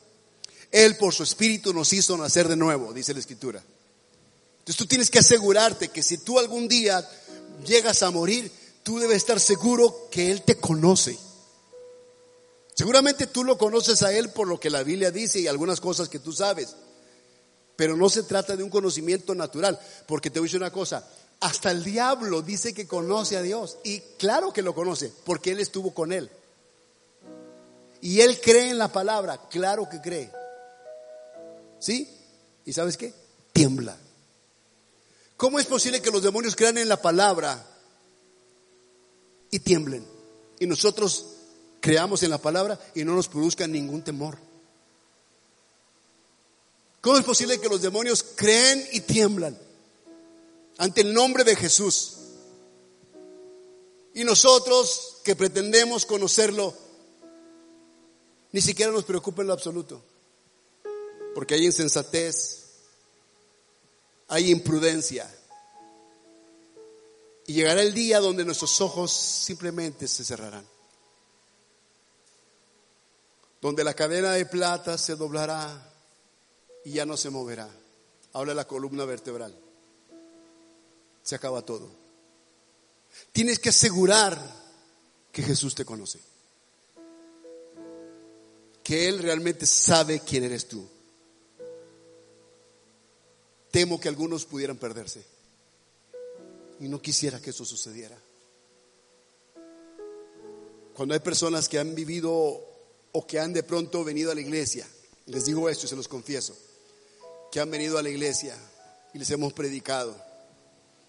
[0.70, 3.62] Él por su espíritu nos hizo nacer de nuevo, dice la escritura.
[4.58, 7.08] Entonces tú tienes que asegurarte que si tú algún día
[7.66, 11.18] llegas a morir, tú debes estar seguro que Él te conoce.
[12.74, 16.08] Seguramente tú lo conoces a Él por lo que la Biblia dice y algunas cosas
[16.08, 16.76] que tú sabes.
[17.76, 21.08] Pero no se trata de un conocimiento natural, porque te voy a decir una cosa,
[21.40, 23.78] hasta el diablo dice que conoce a Dios.
[23.84, 26.30] Y claro que lo conoce, porque Él estuvo con Él.
[28.00, 30.32] Y Él cree en la palabra, claro que cree.
[31.78, 32.08] ¿Sí?
[32.64, 33.12] ¿Y sabes qué?
[33.52, 33.96] Tiembla.
[35.36, 37.64] ¿Cómo es posible que los demonios crean en la palabra
[39.50, 40.04] y tiemblen?
[40.58, 41.26] Y nosotros
[41.80, 44.38] creamos en la palabra y no nos produzcan ningún temor.
[47.00, 49.56] ¿Cómo es posible que los demonios creen y tiemblan
[50.78, 52.14] ante el nombre de Jesús?
[54.14, 56.74] Y nosotros que pretendemos conocerlo,
[58.52, 60.02] ni siquiera nos preocupa en lo absoluto
[61.38, 62.64] porque hay insensatez,
[64.26, 65.32] hay imprudencia.
[67.46, 70.66] Y llegará el día donde nuestros ojos simplemente se cerrarán.
[73.60, 75.94] Donde la cadena de plata se doblará
[76.84, 77.70] y ya no se moverá.
[78.32, 79.56] Habla la columna vertebral.
[81.28, 81.90] Se acaba todo.
[83.32, 84.40] Tienes que asegurar
[85.30, 86.20] que Jesús te conoce.
[88.82, 90.88] Que Él realmente sabe quién eres tú
[93.70, 95.22] temo que algunos pudieran perderse.
[96.80, 98.18] Y no quisiera que eso sucediera.
[100.94, 102.32] Cuando hay personas que han vivido
[103.12, 104.86] o que han de pronto venido a la iglesia,
[105.26, 106.56] les digo esto y se los confieso,
[107.52, 108.56] que han venido a la iglesia
[109.14, 110.16] y les hemos predicado,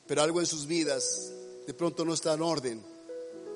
[0.09, 1.31] pero algo en sus vidas
[1.67, 2.83] de pronto no está en orden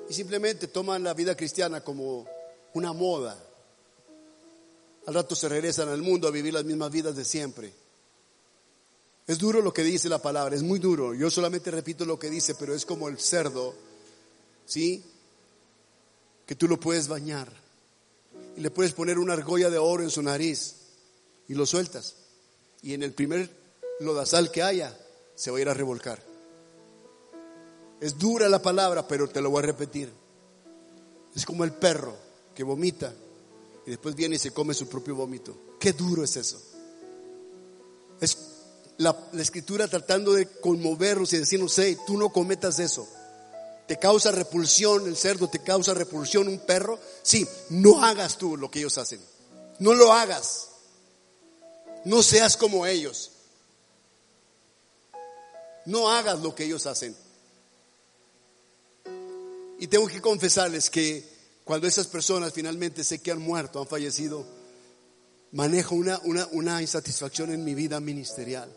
[0.08, 2.28] y simplemente toman la vida cristiana como
[2.74, 3.36] una moda.
[5.06, 7.72] Al rato se regresan al mundo a vivir las mismas vidas de siempre
[9.26, 11.12] Es duro lo que dice la palabra, es muy duro.
[11.12, 13.74] Yo solamente repito lo que dice, pero es como el cerdo,
[14.64, 15.02] ¿sí?
[16.46, 17.52] Que tú lo puedes bañar
[18.56, 20.76] y le puedes poner una argolla de oro en su nariz
[21.48, 22.14] y lo sueltas.
[22.80, 23.50] Y en el primer
[23.98, 24.96] lodazal que haya,
[25.34, 26.33] se va a ir a revolcar.
[28.04, 30.12] Es dura la palabra, pero te lo voy a repetir.
[31.34, 32.14] Es como el perro
[32.54, 33.14] que vomita
[33.86, 35.56] y después viene y se come su propio vómito.
[35.80, 36.60] Qué duro es eso.
[38.20, 38.36] Es
[38.98, 43.08] la, escritura tratando de conmovernos y decirnos, hey, tú no cometas eso.
[43.88, 45.48] ¿Te causa repulsión el cerdo?
[45.48, 47.00] ¿Te causa repulsión un perro?
[47.22, 49.22] Sí, no hagas tú lo que ellos hacen.
[49.78, 50.68] No lo hagas.
[52.04, 53.30] No seas como ellos.
[55.86, 57.23] No hagas lo que ellos hacen.
[59.78, 61.24] Y tengo que confesarles que
[61.64, 64.46] cuando esas personas finalmente sé que han muerto, han fallecido,
[65.52, 66.20] manejo una,
[66.52, 68.70] una, insatisfacción en mi vida ministerial.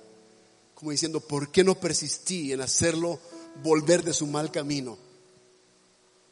[0.74, 3.20] Como diciendo, ¿por qué no persistí en hacerlo
[3.64, 4.98] volver de su mal camino?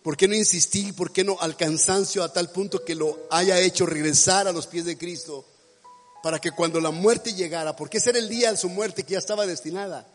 [0.01, 0.91] ¿Por qué no insistí?
[0.91, 4.67] ¿Por qué no al cansancio a tal punto que lo haya hecho regresar a los
[4.67, 5.45] pies de Cristo?
[6.21, 9.13] Para que cuando la muerte llegara, porque ese era el día de su muerte que
[9.13, 10.07] ya estaba destinada,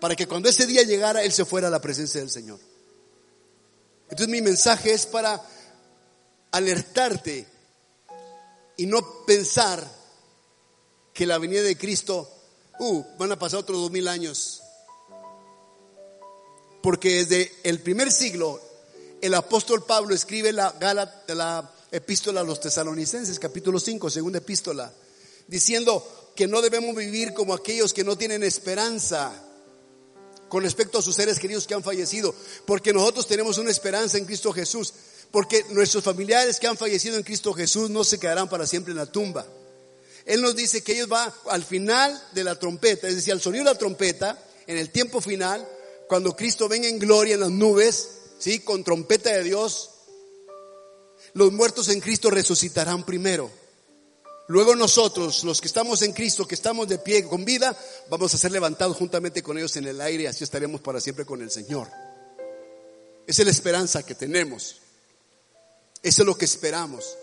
[0.00, 2.58] para que cuando ese día llegara, Él se fuera a la presencia del Señor.
[4.04, 5.42] Entonces mi mensaje es para
[6.50, 7.46] alertarte
[8.76, 9.84] y no pensar
[11.12, 12.28] que la venida de Cristo,
[12.78, 14.62] uh, van a pasar otros dos mil años.
[16.82, 18.60] Porque desde el primer siglo,
[19.22, 20.74] el apóstol Pablo escribe la,
[21.28, 24.92] la epístola a los tesalonicenses, capítulo 5, segunda epístola,
[25.46, 29.43] diciendo que no debemos vivir como aquellos que no tienen esperanza
[30.48, 32.34] con respecto a sus seres queridos que han fallecido,
[32.66, 34.92] porque nosotros tenemos una esperanza en Cristo Jesús,
[35.30, 38.98] porque nuestros familiares que han fallecido en Cristo Jesús no se quedarán para siempre en
[38.98, 39.46] la tumba.
[40.24, 43.64] Él nos dice que ellos van al final de la trompeta, es decir, al sonido
[43.64, 45.66] de la trompeta, en el tiempo final,
[46.08, 48.60] cuando Cristo venga en gloria en las nubes, ¿sí?
[48.60, 49.90] con trompeta de Dios,
[51.34, 53.50] los muertos en Cristo resucitarán primero.
[54.48, 57.76] Luego nosotros, los que estamos en Cristo, que estamos de pie con vida,
[58.10, 61.40] vamos a ser levantados juntamente con ellos en el aire así estaremos para siempre con
[61.40, 61.88] el Señor.
[63.26, 64.82] Esa es la esperanza que tenemos.
[66.02, 67.16] Eso es lo que esperamos.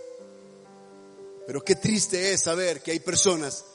[1.45, 3.65] Pero qué triste es saber que hay personas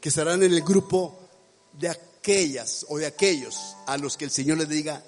[0.00, 1.18] que estarán en el grupo
[1.72, 5.02] de aquellas o de aquellos a los que el Señor les diga,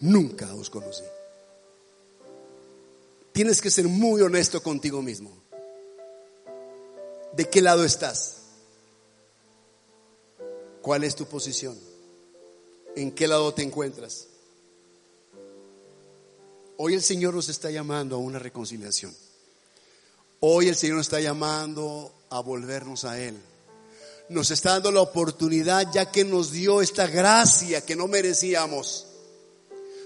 [0.00, 1.04] nunca os conocí.
[3.32, 5.45] Tienes que ser muy honesto contigo mismo.
[7.36, 8.36] ¿De qué lado estás?
[10.80, 11.78] ¿Cuál es tu posición?
[12.96, 14.28] ¿En qué lado te encuentras?
[16.78, 19.14] Hoy el Señor nos está llamando a una reconciliación.
[20.40, 23.38] Hoy el Señor nos está llamando a volvernos a Él.
[24.30, 29.08] Nos está dando la oportunidad ya que nos dio esta gracia que no merecíamos.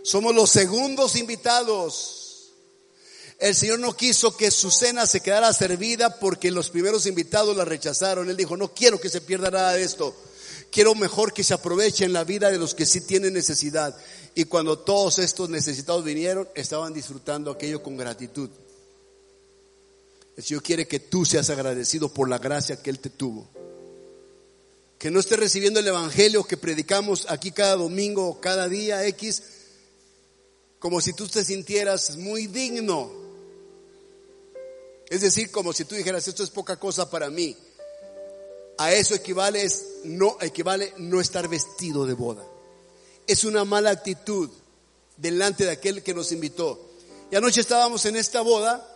[0.03, 2.20] Somos los segundos invitados
[3.41, 7.65] el Señor no quiso que su cena se quedara servida porque los primeros invitados la
[7.65, 8.29] rechazaron.
[8.29, 10.15] Él dijo, no quiero que se pierda nada de esto.
[10.71, 13.97] Quiero mejor que se aproveche en la vida de los que sí tienen necesidad.
[14.35, 18.51] Y cuando todos estos necesitados vinieron, estaban disfrutando aquello con gratitud.
[20.37, 23.49] El Señor quiere que tú seas agradecido por la gracia que Él te tuvo.
[24.99, 29.43] Que no estés recibiendo el Evangelio que predicamos aquí cada domingo o cada día X,
[30.79, 33.20] como si tú te sintieras muy digno
[35.11, 37.57] es decir, como si tú dijeras, esto es poca cosa para mí.
[38.79, 39.69] A eso equivale,
[40.05, 42.45] no, equivale no estar vestido de boda.
[43.27, 44.49] Es una mala actitud
[45.17, 46.93] delante de aquel que nos invitó.
[47.31, 48.87] Y anoche estábamos en esta boda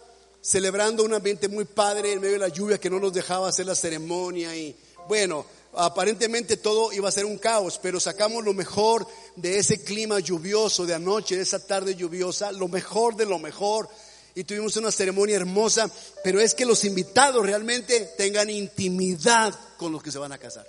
[0.41, 3.67] celebrando un ambiente muy padre en medio de la lluvia que no nos dejaba hacer
[3.67, 4.77] la ceremonia y
[5.09, 5.45] bueno,
[5.75, 9.07] aparentemente todo iba a ser un caos, pero sacamos lo mejor
[9.37, 13.89] de ese clima lluvioso de anoche, de esa tarde lluviosa, lo mejor de lo mejor
[14.35, 15.89] y tuvimos una ceremonia hermosa,
[16.23, 20.67] pero es que los invitados realmente tengan intimidad con los que se van a casar.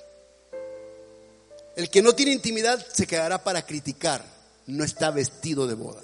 [1.75, 4.23] El que no tiene intimidad se quedará para criticar,
[4.67, 6.01] no está vestido de boda.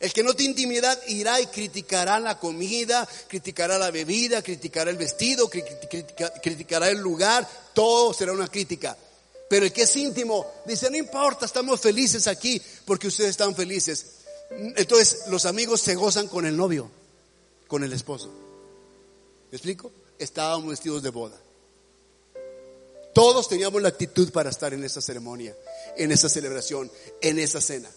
[0.00, 4.98] El que no tiene intimidad irá y criticará la comida, criticará la bebida, criticará el
[4.98, 8.96] vestido, criticará el lugar, todo será una crítica.
[9.48, 14.23] Pero el que es íntimo dice, no importa, estamos felices aquí porque ustedes están felices.
[14.50, 16.90] Entonces los amigos se gozan con el novio,
[17.66, 18.30] con el esposo.
[19.50, 19.90] ¿Me explico?
[20.18, 21.36] Estábamos vestidos de boda.
[23.12, 25.56] Todos teníamos la actitud para estar en esa ceremonia,
[25.96, 26.90] en esa celebración,
[27.20, 27.88] en esa cena.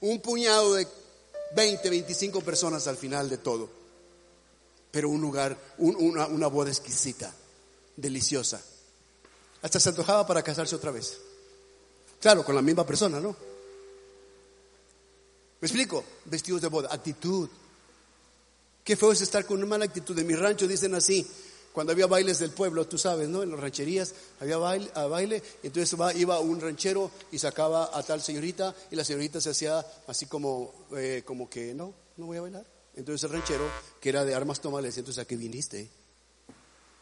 [0.00, 0.86] Un puñado de
[1.54, 3.68] 20, 25 personas al final de todo.
[4.90, 7.32] Pero un lugar, una, una boda exquisita,
[7.96, 8.60] deliciosa.
[9.62, 11.18] Hasta se antojaba para casarse otra vez.
[12.20, 13.36] Claro, con la misma persona, ¿no?
[15.60, 16.04] ¿Me explico?
[16.24, 17.48] Vestidos de boda, actitud.
[18.82, 20.18] Qué feo es estar con una mala actitud.
[20.18, 21.26] En mi rancho dicen así,
[21.72, 23.42] cuando había bailes del pueblo, tú sabes, ¿no?
[23.42, 28.20] En las rancherías había baile, a baile entonces iba un ranchero y sacaba a tal
[28.20, 32.42] señorita y la señorita se hacía así como, eh, como que, no, no voy a
[32.42, 32.66] bailar.
[32.96, 33.64] Entonces el ranchero,
[34.00, 35.88] que era de armas tomales, entonces a qué viniste?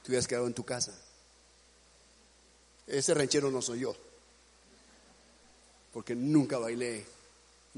[0.03, 0.93] Te hubieras quedado en tu casa.
[2.87, 3.95] Ese ranchero no soy yo,
[5.93, 7.07] porque nunca bailé,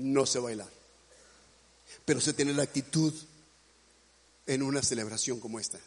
[0.01, 0.69] no sé bailar.
[2.05, 3.15] Pero sé tener la actitud
[4.47, 5.79] en una celebración como esta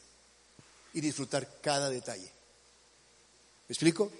[0.94, 2.32] y disfrutar cada detalle.
[3.68, 4.12] ¿Me explico?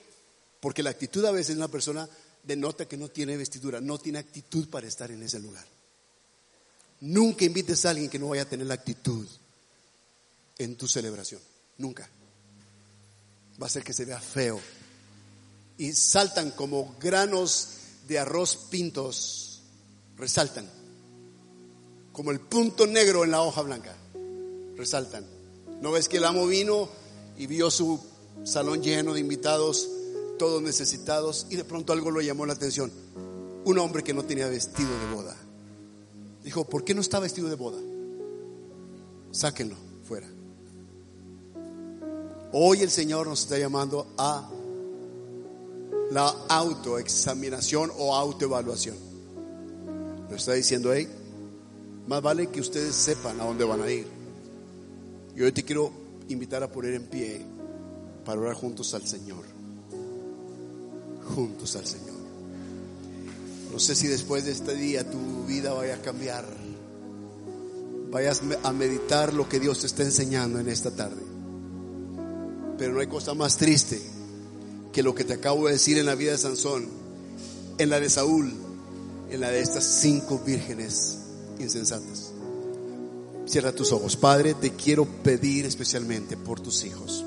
[0.60, 2.08] Porque la actitud a veces una persona
[2.44, 5.66] denota que no tiene vestidura, no tiene actitud para estar en ese lugar.
[7.02, 9.28] Nunca invites a alguien que no vaya a tener la actitud
[10.58, 11.42] en tu celebración.
[11.78, 12.10] Nunca.
[13.62, 14.60] Va a ser que se vea feo.
[15.78, 17.70] Y saltan como granos
[18.08, 19.53] de arroz pintos.
[20.18, 20.70] Resaltan.
[22.12, 23.96] Como el punto negro en la hoja blanca.
[24.76, 25.26] Resaltan.
[25.82, 26.90] ¿No ves que el amo vino
[27.38, 28.00] y vio su
[28.44, 29.90] salón lleno de invitados,
[30.38, 32.92] todos necesitados, y de pronto algo lo llamó la atención?
[33.66, 35.36] Un hombre que no tenía vestido de boda.
[36.44, 37.80] Dijo, ¿por qué no está vestido de boda?
[39.32, 40.28] Sáquenlo fuera.
[42.52, 44.50] Hoy el Señor nos está llamando a
[46.12, 49.13] la autoexaminación o autoevaluación.
[50.34, 51.08] Lo está diciendo, ahí
[52.08, 54.08] más vale que ustedes sepan a dónde van a ir.
[55.36, 55.92] Y hoy te quiero
[56.28, 57.40] invitar a poner en pie
[58.26, 59.46] para orar juntos al Señor.
[61.36, 62.16] Juntos al Señor.
[63.72, 66.48] No sé si después de este día tu vida vaya a cambiar.
[68.10, 71.22] Vayas a meditar lo que Dios te está enseñando en esta tarde.
[72.80, 74.02] Pero no hay cosa más triste
[74.92, 76.88] que lo que te acabo de decir en la vida de Sansón,
[77.78, 78.73] en la de Saúl,
[79.34, 81.18] en la de estas cinco vírgenes
[81.60, 82.32] insensatas.
[83.48, 84.16] Cierra tus ojos.
[84.16, 87.26] Padre, te quiero pedir especialmente por tus hijos.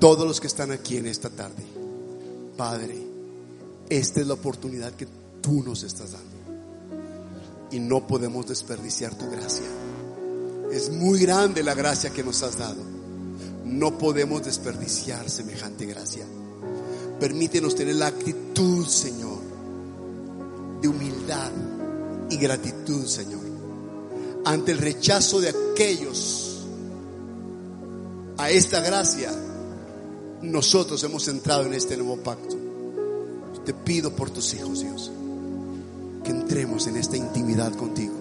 [0.00, 1.62] Todos los que están aquí en esta tarde.
[2.56, 2.98] Padre,
[3.88, 5.06] esta es la oportunidad que
[5.40, 6.28] tú nos estás dando.
[7.70, 9.66] Y no podemos desperdiciar tu gracia.
[10.72, 12.82] Es muy grande la gracia que nos has dado.
[13.64, 16.26] No podemos desperdiciar semejante gracia.
[17.20, 19.31] Permítenos tener la actitud, Señor,
[20.82, 21.50] de humildad
[22.28, 23.52] y gratitud, Señor
[24.44, 26.64] ante el rechazo de aquellos
[28.38, 29.30] a esta gracia,
[30.42, 32.56] nosotros hemos entrado en este nuevo pacto.
[33.64, 35.12] Te pido por tus hijos, Dios,
[36.24, 38.14] que entremos en esta intimidad contigo,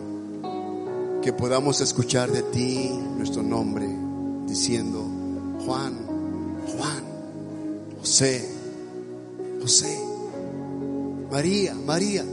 [1.24, 3.88] que podamos escuchar de ti nuestro nombre,
[4.45, 5.03] diciendo,
[5.66, 5.97] Juan,
[6.78, 7.03] Juan,
[7.99, 8.47] José,
[9.59, 9.99] José,
[11.32, 12.24] María, María.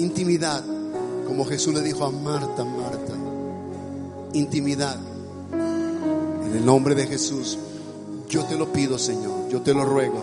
[0.00, 0.64] Intimidad
[1.26, 3.14] como Jesús le dijo a Marta, Marta,
[4.32, 4.98] intimidad.
[5.52, 7.58] En el nombre de Jesús,
[8.28, 10.20] yo te lo pido, Señor, yo te lo ruego.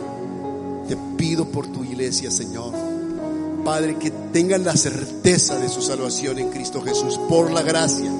[0.87, 2.73] Te pido por tu iglesia, Señor.
[3.63, 8.11] Padre, que tengan la certeza de su salvación en Cristo Jesús, por la gracia,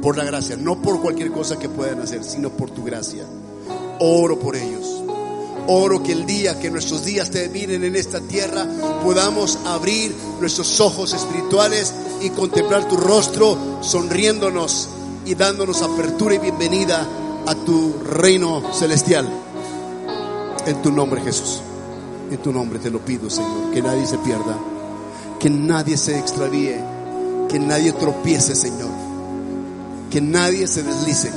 [0.00, 3.24] por la gracia, no por cualquier cosa que puedan hacer, sino por tu gracia.
[4.00, 4.97] Oro por ellos.
[5.70, 8.66] Oro que el día que nuestros días terminen en esta tierra
[9.04, 11.92] podamos abrir nuestros ojos espirituales
[12.22, 14.88] y contemplar tu rostro sonriéndonos
[15.26, 17.06] y dándonos apertura y bienvenida
[17.46, 19.28] a tu reino celestial.
[20.64, 21.60] En tu nombre Jesús.
[22.30, 23.70] En tu nombre te lo pido Señor.
[23.70, 24.56] Que nadie se pierda.
[25.38, 26.80] Que nadie se extravíe.
[27.50, 28.88] Que nadie tropiece Señor.
[30.10, 31.30] Que nadie se deslice.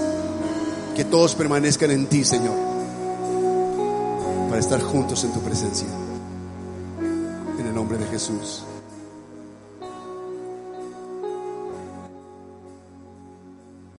[0.95, 2.70] Que todos permanezcan en ti Señor
[4.51, 5.87] para estar juntos en tu presencia.
[7.57, 8.65] En el nombre de Jesús.